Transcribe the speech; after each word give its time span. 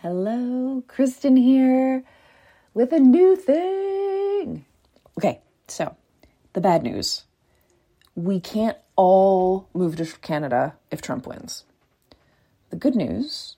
Hello, 0.00 0.84
Kristen 0.86 1.36
here 1.36 2.04
with 2.72 2.92
a 2.92 3.00
new 3.00 3.34
thing. 3.34 4.64
Okay, 5.18 5.40
so 5.66 5.96
the 6.52 6.60
bad 6.60 6.84
news 6.84 7.24
we 8.14 8.38
can't 8.38 8.78
all 8.94 9.68
move 9.74 9.96
to 9.96 10.06
Canada 10.20 10.76
if 10.92 11.02
Trump 11.02 11.26
wins. 11.26 11.64
The 12.70 12.76
good 12.76 12.94
news 12.94 13.56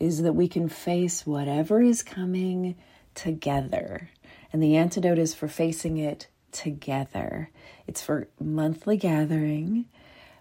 is 0.00 0.22
that 0.22 0.32
we 0.32 0.48
can 0.48 0.66
face 0.70 1.26
whatever 1.26 1.82
is 1.82 2.02
coming 2.02 2.74
together. 3.14 4.08
And 4.50 4.62
the 4.62 4.78
antidote 4.78 5.18
is 5.18 5.34
for 5.34 5.46
facing 5.46 5.98
it 5.98 6.26
together. 6.52 7.50
It's 7.86 8.00
for 8.00 8.28
monthly 8.40 8.96
gathering 8.96 9.84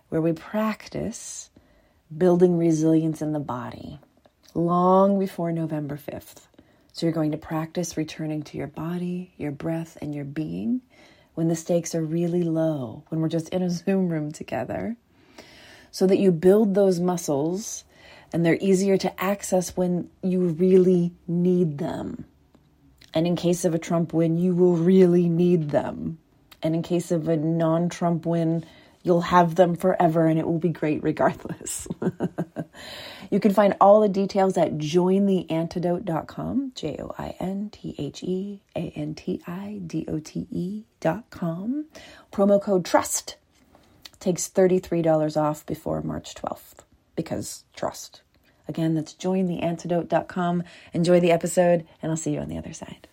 where 0.07 0.21
we 0.21 0.31
practice 0.31 1.49
building 2.17 2.57
resilience 2.57 3.21
in 3.21 3.33
the 3.33 3.39
body 3.41 3.99
long 4.53 5.19
before 5.19 5.51
November 5.51 5.97
5th. 5.97 6.47
So 6.93 7.05
you're 7.05 7.13
going 7.13 7.31
to 7.31 7.37
practice 7.37 7.95
returning 7.95 8.43
to 8.43 8.57
your 8.57 8.67
body, 8.67 9.33
your 9.37 9.51
breath, 9.51 9.97
and 10.01 10.13
your 10.13 10.25
being 10.25 10.81
when 11.33 11.47
the 11.47 11.55
stakes 11.55 11.95
are 11.95 12.03
really 12.03 12.43
low, 12.43 13.03
when 13.07 13.21
we're 13.21 13.29
just 13.29 13.49
in 13.49 13.61
a 13.61 13.69
Zoom 13.69 14.09
room 14.09 14.31
together, 14.31 14.97
so 15.89 16.05
that 16.07 16.19
you 16.19 16.31
build 16.31 16.75
those 16.75 16.99
muscles 16.99 17.83
and 18.33 18.45
they're 18.45 18.57
easier 18.61 18.97
to 18.97 19.23
access 19.23 19.75
when 19.75 20.09
you 20.21 20.39
really 20.39 21.11
need 21.27 21.77
them. 21.77 22.25
And 23.13 23.27
in 23.27 23.35
case 23.35 23.65
of 23.65 23.73
a 23.73 23.79
Trump 23.79 24.13
win, 24.13 24.37
you 24.37 24.55
will 24.55 24.77
really 24.77 25.27
need 25.27 25.71
them. 25.71 26.17
And 26.63 26.75
in 26.75 26.81
case 26.81 27.11
of 27.11 27.27
a 27.27 27.35
non 27.35 27.89
Trump 27.89 28.25
win, 28.25 28.63
you'll 29.03 29.21
have 29.21 29.55
them 29.55 29.75
forever 29.75 30.27
and 30.27 30.39
it 30.39 30.45
will 30.45 30.59
be 30.59 30.69
great 30.69 31.03
regardless. 31.03 31.87
You 33.31 33.39
can 33.39 33.53
find 33.53 33.77
all 33.79 34.01
the 34.01 34.09
details 34.09 34.57
at 34.57 34.73
jointheantidote.com, 34.73 36.73
J 36.75 36.97
O 36.99 37.15
I 37.17 37.33
N 37.39 37.69
T 37.71 37.95
H 37.97 38.21
E 38.23 38.61
A 38.75 38.91
N 38.93 39.15
T 39.15 39.41
I 39.47 39.79
D 39.87 40.03
O 40.09 40.19
T 40.19 40.47
E.com. 40.51 41.85
Promo 42.33 42.61
code 42.61 42.83
TRUST 42.83 43.37
takes 44.19 44.49
$33 44.49 45.37
off 45.37 45.65
before 45.65 46.01
March 46.01 46.35
12th 46.35 46.83
because 47.15 47.63
trust. 47.73 48.21
Again, 48.67 48.95
that's 48.95 49.13
jointheantidote.com. 49.13 50.63
Enjoy 50.93 51.21
the 51.21 51.31
episode, 51.31 51.87
and 52.01 52.11
I'll 52.11 52.17
see 52.17 52.33
you 52.33 52.39
on 52.39 52.49
the 52.49 52.57
other 52.57 52.73
side. 52.73 53.07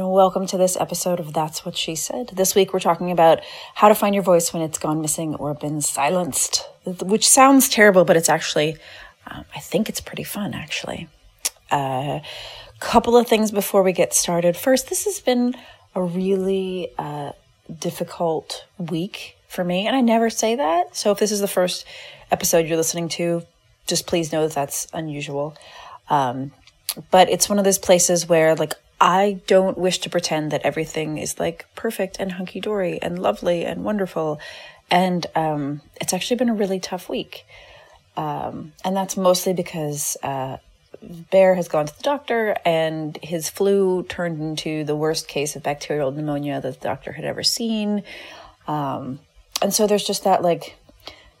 Welcome 0.00 0.46
to 0.46 0.56
this 0.56 0.76
episode 0.76 1.20
of 1.20 1.34
That's 1.34 1.66
What 1.66 1.76
She 1.76 1.94
Said. 1.94 2.28
This 2.28 2.54
week 2.54 2.72
we're 2.72 2.80
talking 2.80 3.10
about 3.10 3.40
how 3.74 3.88
to 3.88 3.94
find 3.94 4.14
your 4.14 4.24
voice 4.24 4.52
when 4.52 4.62
it's 4.62 4.78
gone 4.78 5.02
missing 5.02 5.34
or 5.34 5.52
been 5.52 5.82
silenced, 5.82 6.66
which 6.84 7.28
sounds 7.28 7.68
terrible, 7.68 8.04
but 8.04 8.16
it's 8.16 8.30
actually, 8.30 8.78
um, 9.26 9.44
I 9.54 9.60
think 9.60 9.90
it's 9.90 10.00
pretty 10.00 10.24
fun 10.24 10.54
actually. 10.54 11.08
A 11.70 11.76
uh, 11.76 12.20
couple 12.80 13.16
of 13.16 13.28
things 13.28 13.50
before 13.50 13.82
we 13.82 13.92
get 13.92 14.14
started. 14.14 14.56
First, 14.56 14.88
this 14.88 15.04
has 15.04 15.20
been 15.20 15.54
a 15.94 16.02
really 16.02 16.90
uh, 16.98 17.32
difficult 17.78 18.64
week 18.78 19.36
for 19.46 19.62
me, 19.62 19.86
and 19.86 19.94
I 19.94 20.00
never 20.00 20.30
say 20.30 20.54
that. 20.54 20.96
So 20.96 21.10
if 21.10 21.18
this 21.18 21.30
is 21.30 21.40
the 21.40 21.48
first 21.48 21.84
episode 22.30 22.66
you're 22.66 22.78
listening 22.78 23.10
to, 23.10 23.42
just 23.86 24.06
please 24.06 24.32
know 24.32 24.48
that 24.48 24.54
that's 24.54 24.86
unusual. 24.94 25.54
Um, 26.08 26.52
but 27.10 27.28
it's 27.28 27.48
one 27.48 27.58
of 27.58 27.64
those 27.64 27.78
places 27.78 28.26
where 28.26 28.54
like 28.54 28.72
I 29.02 29.40
don't 29.48 29.76
wish 29.76 29.98
to 29.98 30.10
pretend 30.10 30.52
that 30.52 30.60
everything 30.62 31.18
is 31.18 31.40
like 31.40 31.66
perfect 31.74 32.18
and 32.20 32.30
hunky 32.30 32.60
dory 32.60 33.02
and 33.02 33.20
lovely 33.20 33.64
and 33.64 33.82
wonderful. 33.82 34.38
And 34.92 35.26
um, 35.34 35.80
it's 36.00 36.12
actually 36.12 36.36
been 36.36 36.48
a 36.48 36.54
really 36.54 36.78
tough 36.78 37.08
week. 37.08 37.44
Um, 38.16 38.74
and 38.84 38.96
that's 38.96 39.16
mostly 39.16 39.54
because 39.54 40.16
uh, 40.22 40.58
Bear 41.32 41.56
has 41.56 41.66
gone 41.66 41.86
to 41.86 41.96
the 41.96 42.02
doctor 42.04 42.56
and 42.64 43.18
his 43.24 43.50
flu 43.50 44.04
turned 44.04 44.40
into 44.40 44.84
the 44.84 44.94
worst 44.94 45.26
case 45.26 45.56
of 45.56 45.64
bacterial 45.64 46.12
pneumonia 46.12 46.60
that 46.60 46.80
the 46.80 46.88
doctor 46.88 47.10
had 47.10 47.24
ever 47.24 47.42
seen. 47.42 48.04
Um, 48.68 49.18
and 49.60 49.74
so 49.74 49.88
there's 49.88 50.04
just 50.04 50.22
that 50.22 50.42
like 50.42 50.76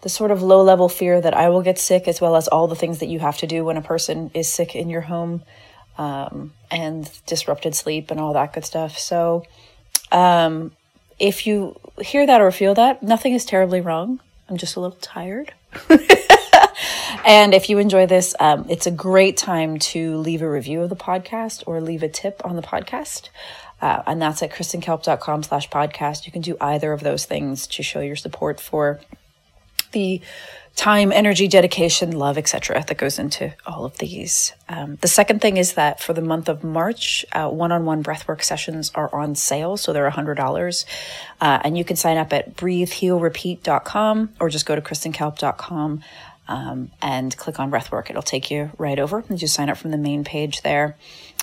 the 0.00 0.08
sort 0.08 0.32
of 0.32 0.42
low 0.42 0.62
level 0.62 0.88
fear 0.88 1.20
that 1.20 1.32
I 1.32 1.48
will 1.48 1.62
get 1.62 1.78
sick, 1.78 2.08
as 2.08 2.20
well 2.20 2.34
as 2.34 2.48
all 2.48 2.66
the 2.66 2.74
things 2.74 2.98
that 2.98 3.06
you 3.06 3.20
have 3.20 3.38
to 3.38 3.46
do 3.46 3.64
when 3.64 3.76
a 3.76 3.82
person 3.82 4.32
is 4.34 4.48
sick 4.48 4.74
in 4.74 4.90
your 4.90 5.02
home 5.02 5.42
um, 5.98 6.52
and 6.70 7.10
disrupted 7.26 7.74
sleep 7.74 8.10
and 8.10 8.20
all 8.20 8.32
that 8.32 8.52
good 8.52 8.64
stuff. 8.64 8.98
So, 8.98 9.44
um, 10.10 10.72
if 11.18 11.46
you 11.46 11.78
hear 12.00 12.26
that 12.26 12.40
or 12.40 12.50
feel 12.50 12.74
that, 12.74 13.02
nothing 13.02 13.32
is 13.34 13.44
terribly 13.44 13.80
wrong. 13.80 14.20
I'm 14.48 14.56
just 14.56 14.76
a 14.76 14.80
little 14.80 14.98
tired. 15.00 15.52
and 17.24 17.54
if 17.54 17.70
you 17.70 17.78
enjoy 17.78 18.06
this, 18.06 18.34
um, 18.40 18.66
it's 18.68 18.86
a 18.86 18.90
great 18.90 19.36
time 19.36 19.78
to 19.78 20.16
leave 20.16 20.42
a 20.42 20.50
review 20.50 20.82
of 20.82 20.90
the 20.90 20.96
podcast 20.96 21.62
or 21.66 21.80
leave 21.80 22.02
a 22.02 22.08
tip 22.08 22.40
on 22.44 22.56
the 22.56 22.62
podcast. 22.62 23.28
Uh, 23.80 24.02
and 24.06 24.20
that's 24.20 24.42
at 24.42 24.52
kristenkalp.com 24.52 25.42
slash 25.42 25.68
podcast. 25.68 26.26
You 26.26 26.32
can 26.32 26.42
do 26.42 26.56
either 26.60 26.92
of 26.92 27.00
those 27.00 27.24
things 27.24 27.66
to 27.68 27.82
show 27.82 28.00
your 28.00 28.16
support 28.16 28.60
for 28.60 29.00
the 29.92 30.20
time, 30.74 31.12
energy, 31.12 31.48
dedication, 31.48 32.12
love, 32.12 32.38
etc. 32.38 32.82
that 32.86 32.96
goes 32.96 33.18
into 33.18 33.52
all 33.66 33.84
of 33.84 33.98
these. 33.98 34.52
Um, 34.68 34.96
the 35.00 35.08
second 35.08 35.40
thing 35.40 35.58
is 35.58 35.74
that 35.74 36.00
for 36.00 36.14
the 36.14 36.22
month 36.22 36.48
of 36.48 36.64
March, 36.64 37.26
uh, 37.32 37.48
one-on-one 37.48 38.02
breathwork 38.02 38.42
sessions 38.42 38.90
are 38.94 39.14
on 39.14 39.34
sale, 39.34 39.76
so 39.76 39.92
they're 39.92 40.10
$100. 40.10 40.84
Uh, 41.40 41.60
and 41.62 41.76
you 41.76 41.84
can 41.84 41.96
sign 41.96 42.16
up 42.16 42.32
at 42.32 42.56
breathehealrepeat.com 42.56 44.30
or 44.40 44.48
just 44.48 44.64
go 44.64 44.74
to 44.74 44.80
kristenkalp.com 44.80 46.02
um, 46.52 46.90
and 47.00 47.34
click 47.34 47.58
on 47.58 47.70
breathwork. 47.70 48.10
It'll 48.10 48.20
take 48.20 48.50
you 48.50 48.70
right 48.76 48.98
over 48.98 49.24
and 49.26 49.38
just 49.38 49.54
sign 49.54 49.70
up 49.70 49.78
from 49.78 49.90
the 49.90 49.96
main 49.96 50.22
page 50.22 50.60
there. 50.60 50.98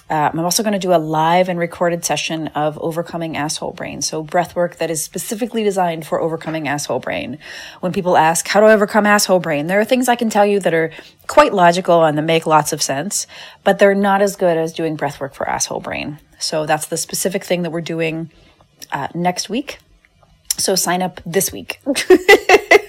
Uh, 0.08 0.30
I'm 0.32 0.40
also 0.40 0.62
going 0.62 0.74
to 0.74 0.80
do 0.80 0.94
a 0.94 0.98
live 0.98 1.50
and 1.50 1.58
recorded 1.58 2.06
session 2.06 2.48
of 2.50 2.78
overcoming 2.80 3.36
asshole 3.36 3.74
brain. 3.74 4.02
So 4.04 4.22
breath 4.22 4.56
work 4.56 4.78
that 4.78 4.92
is 4.92 5.02
specifically 5.02 5.64
designed 5.64 6.06
for 6.06 6.22
overcoming 6.22 6.68
asshole 6.68 7.00
brain. 7.00 7.40
When 7.80 7.92
people 7.92 8.18
ask, 8.18 8.48
how 8.48 8.60
do 8.60 8.68
I 8.68 8.74
overcome 8.74 9.08
asshole 9.08 9.40
brain? 9.40 9.66
There 9.66 9.80
are 9.80 9.86
things 9.86 10.08
I 10.08 10.16
can 10.16 10.30
tell 10.30 10.46
you 10.46 10.60
that 10.60 10.74
are 10.74 10.92
quite 11.28 11.54
logical 11.54 12.04
and 12.04 12.18
that 12.18 12.24
make 12.24 12.46
lots 12.46 12.72
of 12.72 12.82
sense, 12.82 13.26
but 13.64 13.80
they're 13.80 13.96
not 13.96 14.22
as 14.22 14.36
good 14.36 14.58
as 14.58 14.74
doing 14.74 14.96
breath 14.96 15.20
work 15.20 15.34
for 15.34 15.50
asshole 15.50 15.80
brain. 15.80 16.20
So 16.40 16.66
that's 16.68 16.88
the 16.88 16.98
specific 16.98 17.44
thing 17.44 17.64
that 17.64 17.72
we're 17.72 17.82
doing 17.82 18.32
uh, 18.92 19.08
next 19.16 19.50
week. 19.50 19.80
So 20.58 20.76
sign 20.76 21.02
up 21.02 21.22
this 21.26 21.52
week. 21.52 21.80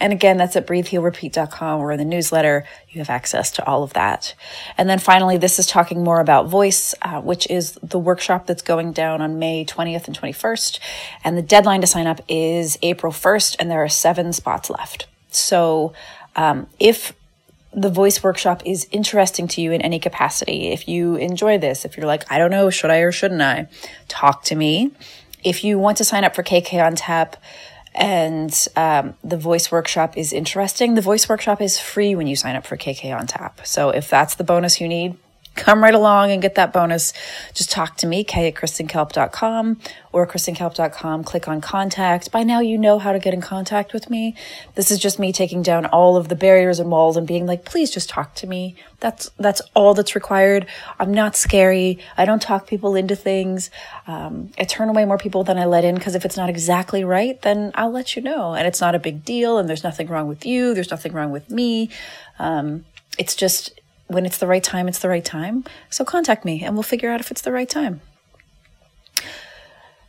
and 0.00 0.12
again, 0.12 0.36
that's 0.36 0.56
at 0.56 0.66
breathehealrepeat.com 0.66 1.80
or 1.80 1.92
in 1.92 1.98
the 1.98 2.04
newsletter. 2.04 2.66
You 2.90 2.98
have 2.98 3.10
access 3.10 3.50
to 3.52 3.66
all 3.66 3.82
of 3.82 3.92
that. 3.94 4.34
And 4.76 4.88
then 4.88 4.98
finally, 4.98 5.36
this 5.36 5.58
is 5.58 5.66
talking 5.66 6.02
more 6.02 6.20
about 6.20 6.48
voice, 6.48 6.94
uh, 7.02 7.20
which 7.20 7.48
is 7.50 7.72
the 7.82 7.98
workshop 7.98 8.46
that's 8.46 8.62
going 8.62 8.92
down 8.92 9.20
on 9.20 9.38
May 9.38 9.64
20th 9.64 10.06
and 10.06 10.18
21st. 10.18 10.78
And 11.24 11.36
the 11.36 11.42
deadline 11.42 11.80
to 11.80 11.86
sign 11.86 12.06
up 12.06 12.20
is 12.28 12.78
April 12.82 13.12
1st, 13.12 13.56
and 13.58 13.70
there 13.70 13.82
are 13.82 13.88
seven 13.88 14.32
spots 14.32 14.70
left. 14.70 15.06
So 15.30 15.92
um, 16.36 16.66
if 16.78 17.12
the 17.72 17.90
voice 17.90 18.22
workshop 18.22 18.62
is 18.64 18.86
interesting 18.92 19.48
to 19.48 19.60
you 19.60 19.72
in 19.72 19.82
any 19.82 19.98
capacity, 19.98 20.68
if 20.68 20.88
you 20.88 21.16
enjoy 21.16 21.58
this, 21.58 21.84
if 21.84 21.96
you're 21.96 22.06
like, 22.06 22.30
I 22.30 22.38
don't 22.38 22.50
know, 22.50 22.70
should 22.70 22.90
I 22.90 22.98
or 22.98 23.12
shouldn't 23.12 23.42
I, 23.42 23.68
talk 24.08 24.44
to 24.44 24.54
me. 24.54 24.92
If 25.42 25.64
you 25.64 25.78
want 25.78 25.98
to 25.98 26.04
sign 26.04 26.24
up 26.24 26.34
for 26.34 26.42
KK 26.42 26.84
on 26.84 26.94
Tap, 26.94 27.36
and 27.94 28.68
um, 28.76 29.14
the 29.22 29.36
voice 29.36 29.70
workshop 29.70 30.16
is 30.16 30.32
interesting. 30.32 30.94
The 30.94 31.00
voice 31.00 31.28
workshop 31.28 31.60
is 31.60 31.78
free 31.78 32.14
when 32.14 32.26
you 32.26 32.36
sign 32.36 32.56
up 32.56 32.66
for 32.66 32.76
KK 32.76 33.16
on 33.16 33.26
tap. 33.26 33.66
So 33.66 33.90
if 33.90 34.10
that's 34.10 34.34
the 34.34 34.44
bonus 34.44 34.80
you 34.80 34.88
need, 34.88 35.16
come 35.54 35.82
right 35.82 35.94
along 35.94 36.30
and 36.30 36.42
get 36.42 36.56
that 36.56 36.72
bonus. 36.72 37.12
Just 37.52 37.70
talk 37.70 37.96
to 37.98 38.06
me, 38.06 38.24
kay 38.24 38.48
at 38.48 38.54
kristenkalp.com 38.54 39.78
or 40.12 40.26
kristenkalp.com. 40.26 41.24
Click 41.24 41.48
on 41.48 41.60
contact. 41.60 42.30
By 42.30 42.42
now, 42.42 42.60
you 42.60 42.76
know 42.76 42.98
how 42.98 43.12
to 43.12 43.18
get 43.18 43.34
in 43.34 43.40
contact 43.40 43.92
with 43.92 44.10
me. 44.10 44.34
This 44.74 44.90
is 44.90 44.98
just 44.98 45.18
me 45.18 45.32
taking 45.32 45.62
down 45.62 45.86
all 45.86 46.16
of 46.16 46.28
the 46.28 46.34
barriers 46.34 46.80
and 46.80 46.90
walls 46.90 47.16
and 47.16 47.26
being 47.26 47.46
like, 47.46 47.64
please 47.64 47.90
just 47.90 48.08
talk 48.08 48.34
to 48.36 48.46
me. 48.46 48.76
That's, 49.00 49.30
that's 49.38 49.60
all 49.74 49.94
that's 49.94 50.14
required. 50.14 50.66
I'm 50.98 51.12
not 51.12 51.36
scary. 51.36 51.98
I 52.16 52.24
don't 52.24 52.42
talk 52.42 52.66
people 52.66 52.94
into 52.96 53.16
things. 53.16 53.70
Um, 54.06 54.50
I 54.58 54.64
turn 54.64 54.88
away 54.88 55.04
more 55.04 55.18
people 55.18 55.44
than 55.44 55.58
I 55.58 55.66
let 55.66 55.84
in 55.84 55.94
because 55.94 56.14
if 56.14 56.24
it's 56.24 56.36
not 56.36 56.48
exactly 56.48 57.04
right, 57.04 57.40
then 57.42 57.72
I'll 57.74 57.92
let 57.92 58.16
you 58.16 58.22
know. 58.22 58.54
And 58.54 58.66
it's 58.66 58.80
not 58.80 58.94
a 58.94 58.98
big 58.98 59.24
deal 59.24 59.58
and 59.58 59.68
there's 59.68 59.84
nothing 59.84 60.08
wrong 60.08 60.28
with 60.28 60.46
you. 60.46 60.74
There's 60.74 60.90
nothing 60.90 61.12
wrong 61.12 61.30
with 61.30 61.50
me. 61.50 61.90
Um, 62.38 62.84
it's 63.18 63.36
just, 63.36 63.80
when 64.06 64.26
it's 64.26 64.38
the 64.38 64.46
right 64.46 64.62
time, 64.62 64.88
it's 64.88 64.98
the 64.98 65.08
right 65.08 65.24
time. 65.24 65.64
So 65.90 66.04
contact 66.04 66.44
me 66.44 66.62
and 66.62 66.74
we'll 66.74 66.82
figure 66.82 67.10
out 67.10 67.20
if 67.20 67.30
it's 67.30 67.42
the 67.42 67.52
right 67.52 67.68
time. 67.68 68.00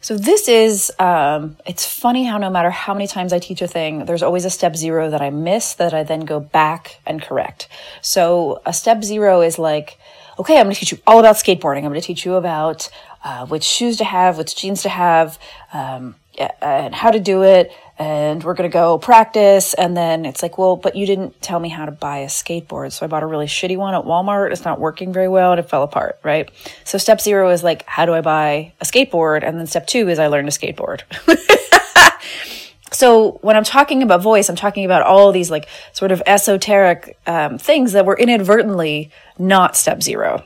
So 0.02 0.16
this 0.16 0.48
is, 0.48 0.92
um, 1.00 1.58
it's 1.66 1.84
funny 1.84 2.26
how 2.26 2.38
no 2.38 2.52
matter 2.52 2.70
how 2.70 2.94
many 2.94 3.08
times 3.08 3.34
I 3.34 3.40
teach 3.40 3.64
a 3.64 3.68
thing, 3.68 4.06
there's 4.06 4.22
always 4.22 4.46
a 4.46 4.52
step 4.52 4.76
zero 4.76 5.10
that 5.10 5.20
I 5.20 5.32
miss 5.32 5.74
that 5.74 5.96
I 5.96 6.04
then 6.04 6.26
go 6.26 6.40
back 6.40 7.00
and 7.08 7.20
correct. 7.20 7.68
So 8.02 8.62
a 8.68 8.74
step 8.74 9.04
zero 9.04 9.42
is 9.42 9.58
like, 9.58 9.98
okay, 10.38 10.60
I'm 10.60 10.66
going 10.66 10.76
to 10.76 10.80
teach 10.80 10.92
you 10.92 11.00
all 11.08 11.20
about 11.20 11.38
skateboarding. 11.38 11.78
I'm 11.78 11.86
going 11.90 12.00
to 12.00 12.06
teach 12.06 12.24
you 12.24 12.36
about 12.36 12.88
uh, 13.24 13.48
which 13.48 13.64
shoes 13.64 13.98
to 13.98 14.04
have, 14.04 14.38
which 14.38 14.56
jeans 14.56 14.84
to 14.84 14.90
have, 14.90 15.40
um, 15.74 16.14
and 16.40 16.94
how 16.94 17.12
to 17.12 17.20
do 17.20 17.44
it 17.44 17.72
and 17.98 18.44
we're 18.44 18.56
going 18.56 18.70
to 18.70 18.74
go 18.74 18.98
practice. 18.98 19.74
And 19.74 19.96
then 19.96 20.26
it's 20.26 20.44
like, 20.44 20.58
well, 20.58 20.76
but 20.76 20.96
you 20.96 21.06
didn't 21.06 21.42
tell 21.42 21.60
me 21.60 21.70
how 21.70 21.86
to 21.86 21.92
buy 21.92 22.20
a 22.20 22.28
skateboard. 22.28 22.92
So 22.92 23.06
I 23.06 23.08
bought 23.08 23.24
a 23.24 23.26
really 23.26 23.46
shitty 23.46 23.78
one 23.78 23.94
at 23.94 24.04
Walmart. 24.04 24.52
It's 24.52 24.66
not 24.66 24.80
working 24.80 25.14
very 25.14 25.30
well 25.30 25.52
and 25.52 25.60
it 25.60 25.70
fell 25.70 25.84
apart, 25.84 26.20
right? 26.24 26.50
So 26.84 26.98
step 26.98 27.22
zero 27.22 27.50
is 27.52 27.64
like, 27.64 27.86
how 27.86 28.06
do 28.06 28.14
I 28.14 28.22
buy 28.22 28.74
a 28.82 28.86
skateboard? 28.86 29.44
And 29.44 29.58
then 29.58 29.68
step 29.68 29.88
two 29.88 30.10
is 30.10 30.20
I 30.20 30.28
learned 30.28 30.52
to 30.52 30.60
skateboard. 30.60 31.04
so 32.92 33.40
when 33.42 33.56
I'm 33.56 33.64
talking 33.64 34.04
about 34.04 34.22
voice, 34.22 34.50
I'm 34.50 34.58
talking 34.58 34.84
about 34.84 35.04
all 35.04 35.32
these 35.32 35.50
like 35.50 35.70
sort 35.94 36.12
of 36.12 36.22
esoteric 36.26 37.18
um, 37.26 37.58
things 37.58 37.94
that 37.94 38.06
were 38.06 38.18
inadvertently 38.18 39.10
not 39.38 39.78
step 39.78 40.04
zero. 40.04 40.44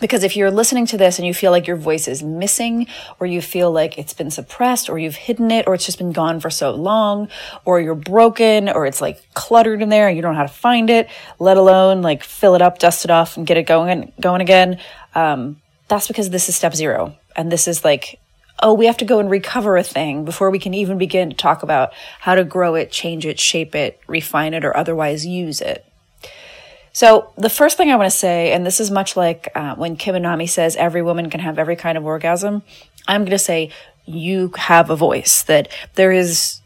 Because 0.00 0.24
if 0.24 0.36
you're 0.36 0.50
listening 0.50 0.86
to 0.86 0.96
this 0.96 1.18
and 1.18 1.26
you 1.26 1.34
feel 1.34 1.50
like 1.50 1.66
your 1.66 1.76
voice 1.76 2.08
is 2.08 2.22
missing, 2.22 2.86
or 3.18 3.26
you 3.26 3.42
feel 3.42 3.70
like 3.70 3.98
it's 3.98 4.14
been 4.14 4.30
suppressed, 4.30 4.88
or 4.88 4.98
you've 4.98 5.16
hidden 5.16 5.50
it, 5.50 5.66
or 5.66 5.74
it's 5.74 5.84
just 5.84 5.98
been 5.98 6.12
gone 6.12 6.40
for 6.40 6.48
so 6.48 6.70
long, 6.70 7.28
or 7.64 7.80
you're 7.80 7.94
broken, 7.94 8.68
or 8.68 8.86
it's 8.86 9.00
like 9.00 9.20
cluttered 9.34 9.82
in 9.82 9.88
there 9.88 10.08
and 10.08 10.16
you 10.16 10.22
don't 10.22 10.32
know 10.32 10.38
how 10.38 10.46
to 10.46 10.48
find 10.48 10.90
it, 10.90 11.08
let 11.38 11.56
alone 11.56 12.02
like 12.02 12.22
fill 12.22 12.54
it 12.54 12.62
up, 12.62 12.78
dust 12.78 13.04
it 13.04 13.10
off, 13.10 13.36
and 13.36 13.46
get 13.46 13.56
it 13.56 13.64
going 13.64 14.12
going 14.20 14.40
again, 14.40 14.78
um, 15.14 15.60
that's 15.88 16.08
because 16.08 16.30
this 16.30 16.48
is 16.48 16.56
step 16.56 16.74
zero. 16.74 17.16
And 17.36 17.50
this 17.50 17.68
is 17.68 17.84
like, 17.84 18.20
oh, 18.62 18.74
we 18.74 18.86
have 18.86 18.98
to 18.98 19.04
go 19.04 19.18
and 19.18 19.30
recover 19.30 19.76
a 19.76 19.82
thing 19.82 20.24
before 20.24 20.50
we 20.50 20.58
can 20.58 20.72
even 20.72 20.98
begin 20.98 21.30
to 21.30 21.36
talk 21.36 21.62
about 21.62 21.92
how 22.20 22.34
to 22.34 22.44
grow 22.44 22.74
it, 22.74 22.92
change 22.92 23.26
it, 23.26 23.40
shape 23.40 23.74
it, 23.74 24.00
refine 24.06 24.54
it, 24.54 24.64
or 24.64 24.76
otherwise 24.76 25.26
use 25.26 25.60
it. 25.60 25.84
So, 26.92 27.32
the 27.36 27.50
first 27.50 27.76
thing 27.76 27.90
I 27.90 27.96
want 27.96 28.10
to 28.10 28.16
say, 28.16 28.52
and 28.52 28.66
this 28.66 28.80
is 28.80 28.90
much 28.90 29.16
like 29.16 29.50
uh, 29.54 29.74
when 29.76 29.96
Kim 29.96 30.14
Anami 30.14 30.48
says 30.48 30.76
every 30.76 31.02
woman 31.02 31.30
can 31.30 31.40
have 31.40 31.58
every 31.58 31.76
kind 31.76 31.96
of 31.96 32.04
orgasm, 32.04 32.62
I'm 33.06 33.22
going 33.22 33.30
to 33.30 33.38
say 33.38 33.70
you 34.06 34.52
have 34.56 34.90
a 34.90 34.96
voice, 34.96 35.42
that 35.44 35.68
there 35.94 36.12
is. 36.12 36.56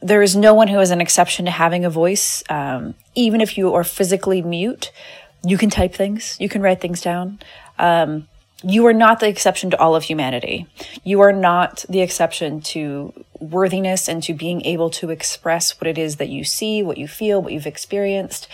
There 0.00 0.20
is 0.20 0.36
no 0.36 0.52
one 0.52 0.68
who 0.68 0.80
is 0.80 0.90
an 0.90 1.00
exception 1.00 1.46
to 1.46 1.50
having 1.50 1.86
a 1.86 1.88
voice. 1.88 2.44
Um, 2.50 2.94
even 3.14 3.40
if 3.40 3.56
you 3.56 3.72
are 3.72 3.84
physically 3.84 4.42
mute, 4.42 4.92
you 5.42 5.56
can 5.56 5.70
type 5.70 5.94
things, 5.94 6.36
you 6.38 6.46
can 6.46 6.60
write 6.60 6.82
things 6.82 7.00
down. 7.00 7.38
Um, 7.78 8.28
you 8.64 8.86
are 8.86 8.94
not 8.94 9.20
the 9.20 9.28
exception 9.28 9.70
to 9.70 9.78
all 9.78 9.94
of 9.94 10.04
humanity. 10.04 10.66
You 11.04 11.20
are 11.20 11.32
not 11.32 11.84
the 11.88 12.00
exception 12.00 12.62
to 12.62 13.12
worthiness 13.38 14.08
and 14.08 14.22
to 14.22 14.32
being 14.32 14.64
able 14.64 14.88
to 14.88 15.10
express 15.10 15.78
what 15.78 15.86
it 15.86 15.98
is 15.98 16.16
that 16.16 16.30
you 16.30 16.44
see, 16.44 16.82
what 16.82 16.96
you 16.96 17.06
feel, 17.06 17.42
what 17.42 17.52
you've 17.52 17.66
experienced. 17.66 18.48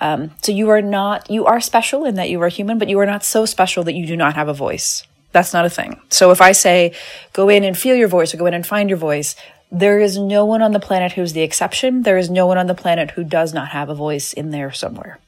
Um, 0.00 0.30
so 0.42 0.52
you 0.52 0.70
are 0.70 0.82
not, 0.82 1.28
you 1.28 1.46
are 1.46 1.60
special 1.60 2.04
in 2.04 2.14
that 2.14 2.30
you 2.30 2.40
are 2.42 2.48
human, 2.48 2.78
but 2.78 2.88
you 2.88 2.98
are 3.00 3.06
not 3.06 3.24
so 3.24 3.44
special 3.44 3.82
that 3.84 3.94
you 3.94 4.06
do 4.06 4.16
not 4.16 4.34
have 4.34 4.48
a 4.48 4.54
voice. 4.54 5.02
That's 5.32 5.52
not 5.52 5.66
a 5.66 5.70
thing. 5.70 6.00
So 6.10 6.30
if 6.30 6.40
I 6.40 6.52
say, 6.52 6.94
go 7.32 7.48
in 7.48 7.64
and 7.64 7.76
feel 7.76 7.96
your 7.96 8.08
voice 8.08 8.32
or 8.32 8.36
go 8.36 8.46
in 8.46 8.54
and 8.54 8.66
find 8.66 8.88
your 8.88 8.98
voice, 8.98 9.34
there 9.72 9.98
is 9.98 10.16
no 10.16 10.44
one 10.44 10.62
on 10.62 10.72
the 10.72 10.80
planet 10.80 11.12
who's 11.12 11.32
the 11.32 11.42
exception. 11.42 12.02
There 12.02 12.16
is 12.16 12.30
no 12.30 12.46
one 12.46 12.56
on 12.56 12.68
the 12.68 12.74
planet 12.74 13.10
who 13.10 13.24
does 13.24 13.52
not 13.52 13.68
have 13.68 13.88
a 13.88 13.94
voice 13.94 14.32
in 14.32 14.50
there 14.50 14.70
somewhere 14.70 15.18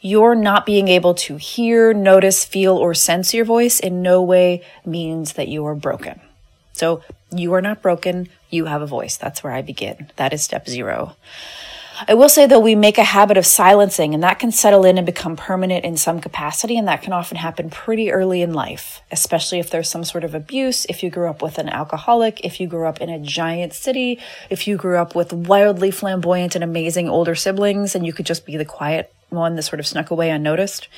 your 0.00 0.34
not 0.34 0.66
being 0.66 0.88
able 0.88 1.14
to 1.14 1.36
hear, 1.36 1.92
notice, 1.92 2.44
feel, 2.44 2.76
or 2.76 2.94
sense 2.94 3.32
your 3.34 3.44
voice 3.44 3.80
in 3.80 4.02
no 4.02 4.22
way 4.22 4.62
means 4.84 5.34
that 5.34 5.48
you 5.48 5.64
are 5.66 5.74
broken. 5.74 6.20
So 6.72 7.02
you 7.30 7.54
are 7.54 7.62
not 7.62 7.82
broken. 7.82 8.28
You 8.50 8.66
have 8.66 8.82
a 8.82 8.86
voice. 8.86 9.16
That's 9.16 9.42
where 9.42 9.52
I 9.52 9.62
begin. 9.62 10.10
That 10.16 10.32
is 10.32 10.42
step 10.42 10.68
zero. 10.68 11.16
I 12.06 12.12
will 12.12 12.28
say 12.28 12.46
though, 12.46 12.60
we 12.60 12.74
make 12.74 12.98
a 12.98 13.04
habit 13.04 13.38
of 13.38 13.46
silencing 13.46 14.12
and 14.12 14.22
that 14.22 14.38
can 14.38 14.52
settle 14.52 14.84
in 14.84 14.98
and 14.98 15.06
become 15.06 15.34
permanent 15.34 15.86
in 15.86 15.96
some 15.96 16.20
capacity. 16.20 16.76
And 16.76 16.86
that 16.88 17.00
can 17.00 17.14
often 17.14 17.38
happen 17.38 17.70
pretty 17.70 18.12
early 18.12 18.42
in 18.42 18.52
life, 18.52 19.00
especially 19.10 19.60
if 19.60 19.70
there's 19.70 19.88
some 19.88 20.04
sort 20.04 20.22
of 20.22 20.34
abuse. 20.34 20.84
If 20.90 21.02
you 21.02 21.08
grew 21.08 21.28
up 21.30 21.40
with 21.40 21.56
an 21.56 21.70
alcoholic, 21.70 22.44
if 22.44 22.60
you 22.60 22.66
grew 22.66 22.86
up 22.86 23.00
in 23.00 23.08
a 23.08 23.18
giant 23.18 23.72
city, 23.72 24.20
if 24.50 24.68
you 24.68 24.76
grew 24.76 24.98
up 24.98 25.14
with 25.14 25.32
wildly 25.32 25.90
flamboyant 25.90 26.54
and 26.54 26.62
amazing 26.62 27.08
older 27.08 27.34
siblings 27.34 27.94
and 27.94 28.04
you 28.04 28.12
could 28.12 28.26
just 28.26 28.44
be 28.44 28.58
the 28.58 28.66
quiet 28.66 29.10
one 29.30 29.56
that 29.56 29.62
sort 29.62 29.80
of 29.80 29.86
snuck 29.86 30.10
away 30.10 30.30
unnoticed. 30.30 30.88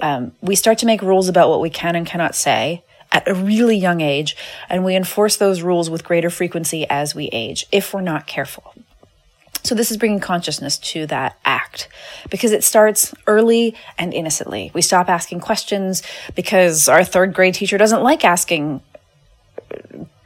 Um, 0.00 0.32
we 0.40 0.54
start 0.54 0.78
to 0.78 0.86
make 0.86 1.02
rules 1.02 1.28
about 1.28 1.48
what 1.50 1.60
we 1.60 1.70
can 1.70 1.94
and 1.94 2.06
cannot 2.06 2.34
say 2.34 2.82
at 3.12 3.26
a 3.28 3.34
really 3.34 3.76
young 3.76 4.00
age, 4.00 4.36
and 4.68 4.84
we 4.84 4.94
enforce 4.94 5.36
those 5.36 5.62
rules 5.62 5.90
with 5.90 6.04
greater 6.04 6.30
frequency 6.30 6.86
as 6.88 7.14
we 7.14 7.26
age 7.32 7.66
if 7.72 7.92
we're 7.92 8.00
not 8.00 8.26
careful. 8.26 8.74
So, 9.62 9.74
this 9.74 9.90
is 9.90 9.98
bringing 9.98 10.20
consciousness 10.20 10.78
to 10.78 11.06
that 11.06 11.38
act 11.44 11.88
because 12.30 12.52
it 12.52 12.64
starts 12.64 13.14
early 13.26 13.74
and 13.98 14.14
innocently. 14.14 14.70
We 14.72 14.80
stop 14.80 15.10
asking 15.10 15.40
questions 15.40 16.02
because 16.34 16.88
our 16.88 17.04
third 17.04 17.34
grade 17.34 17.54
teacher 17.54 17.76
doesn't 17.76 18.02
like 18.02 18.24
asking 18.24 18.80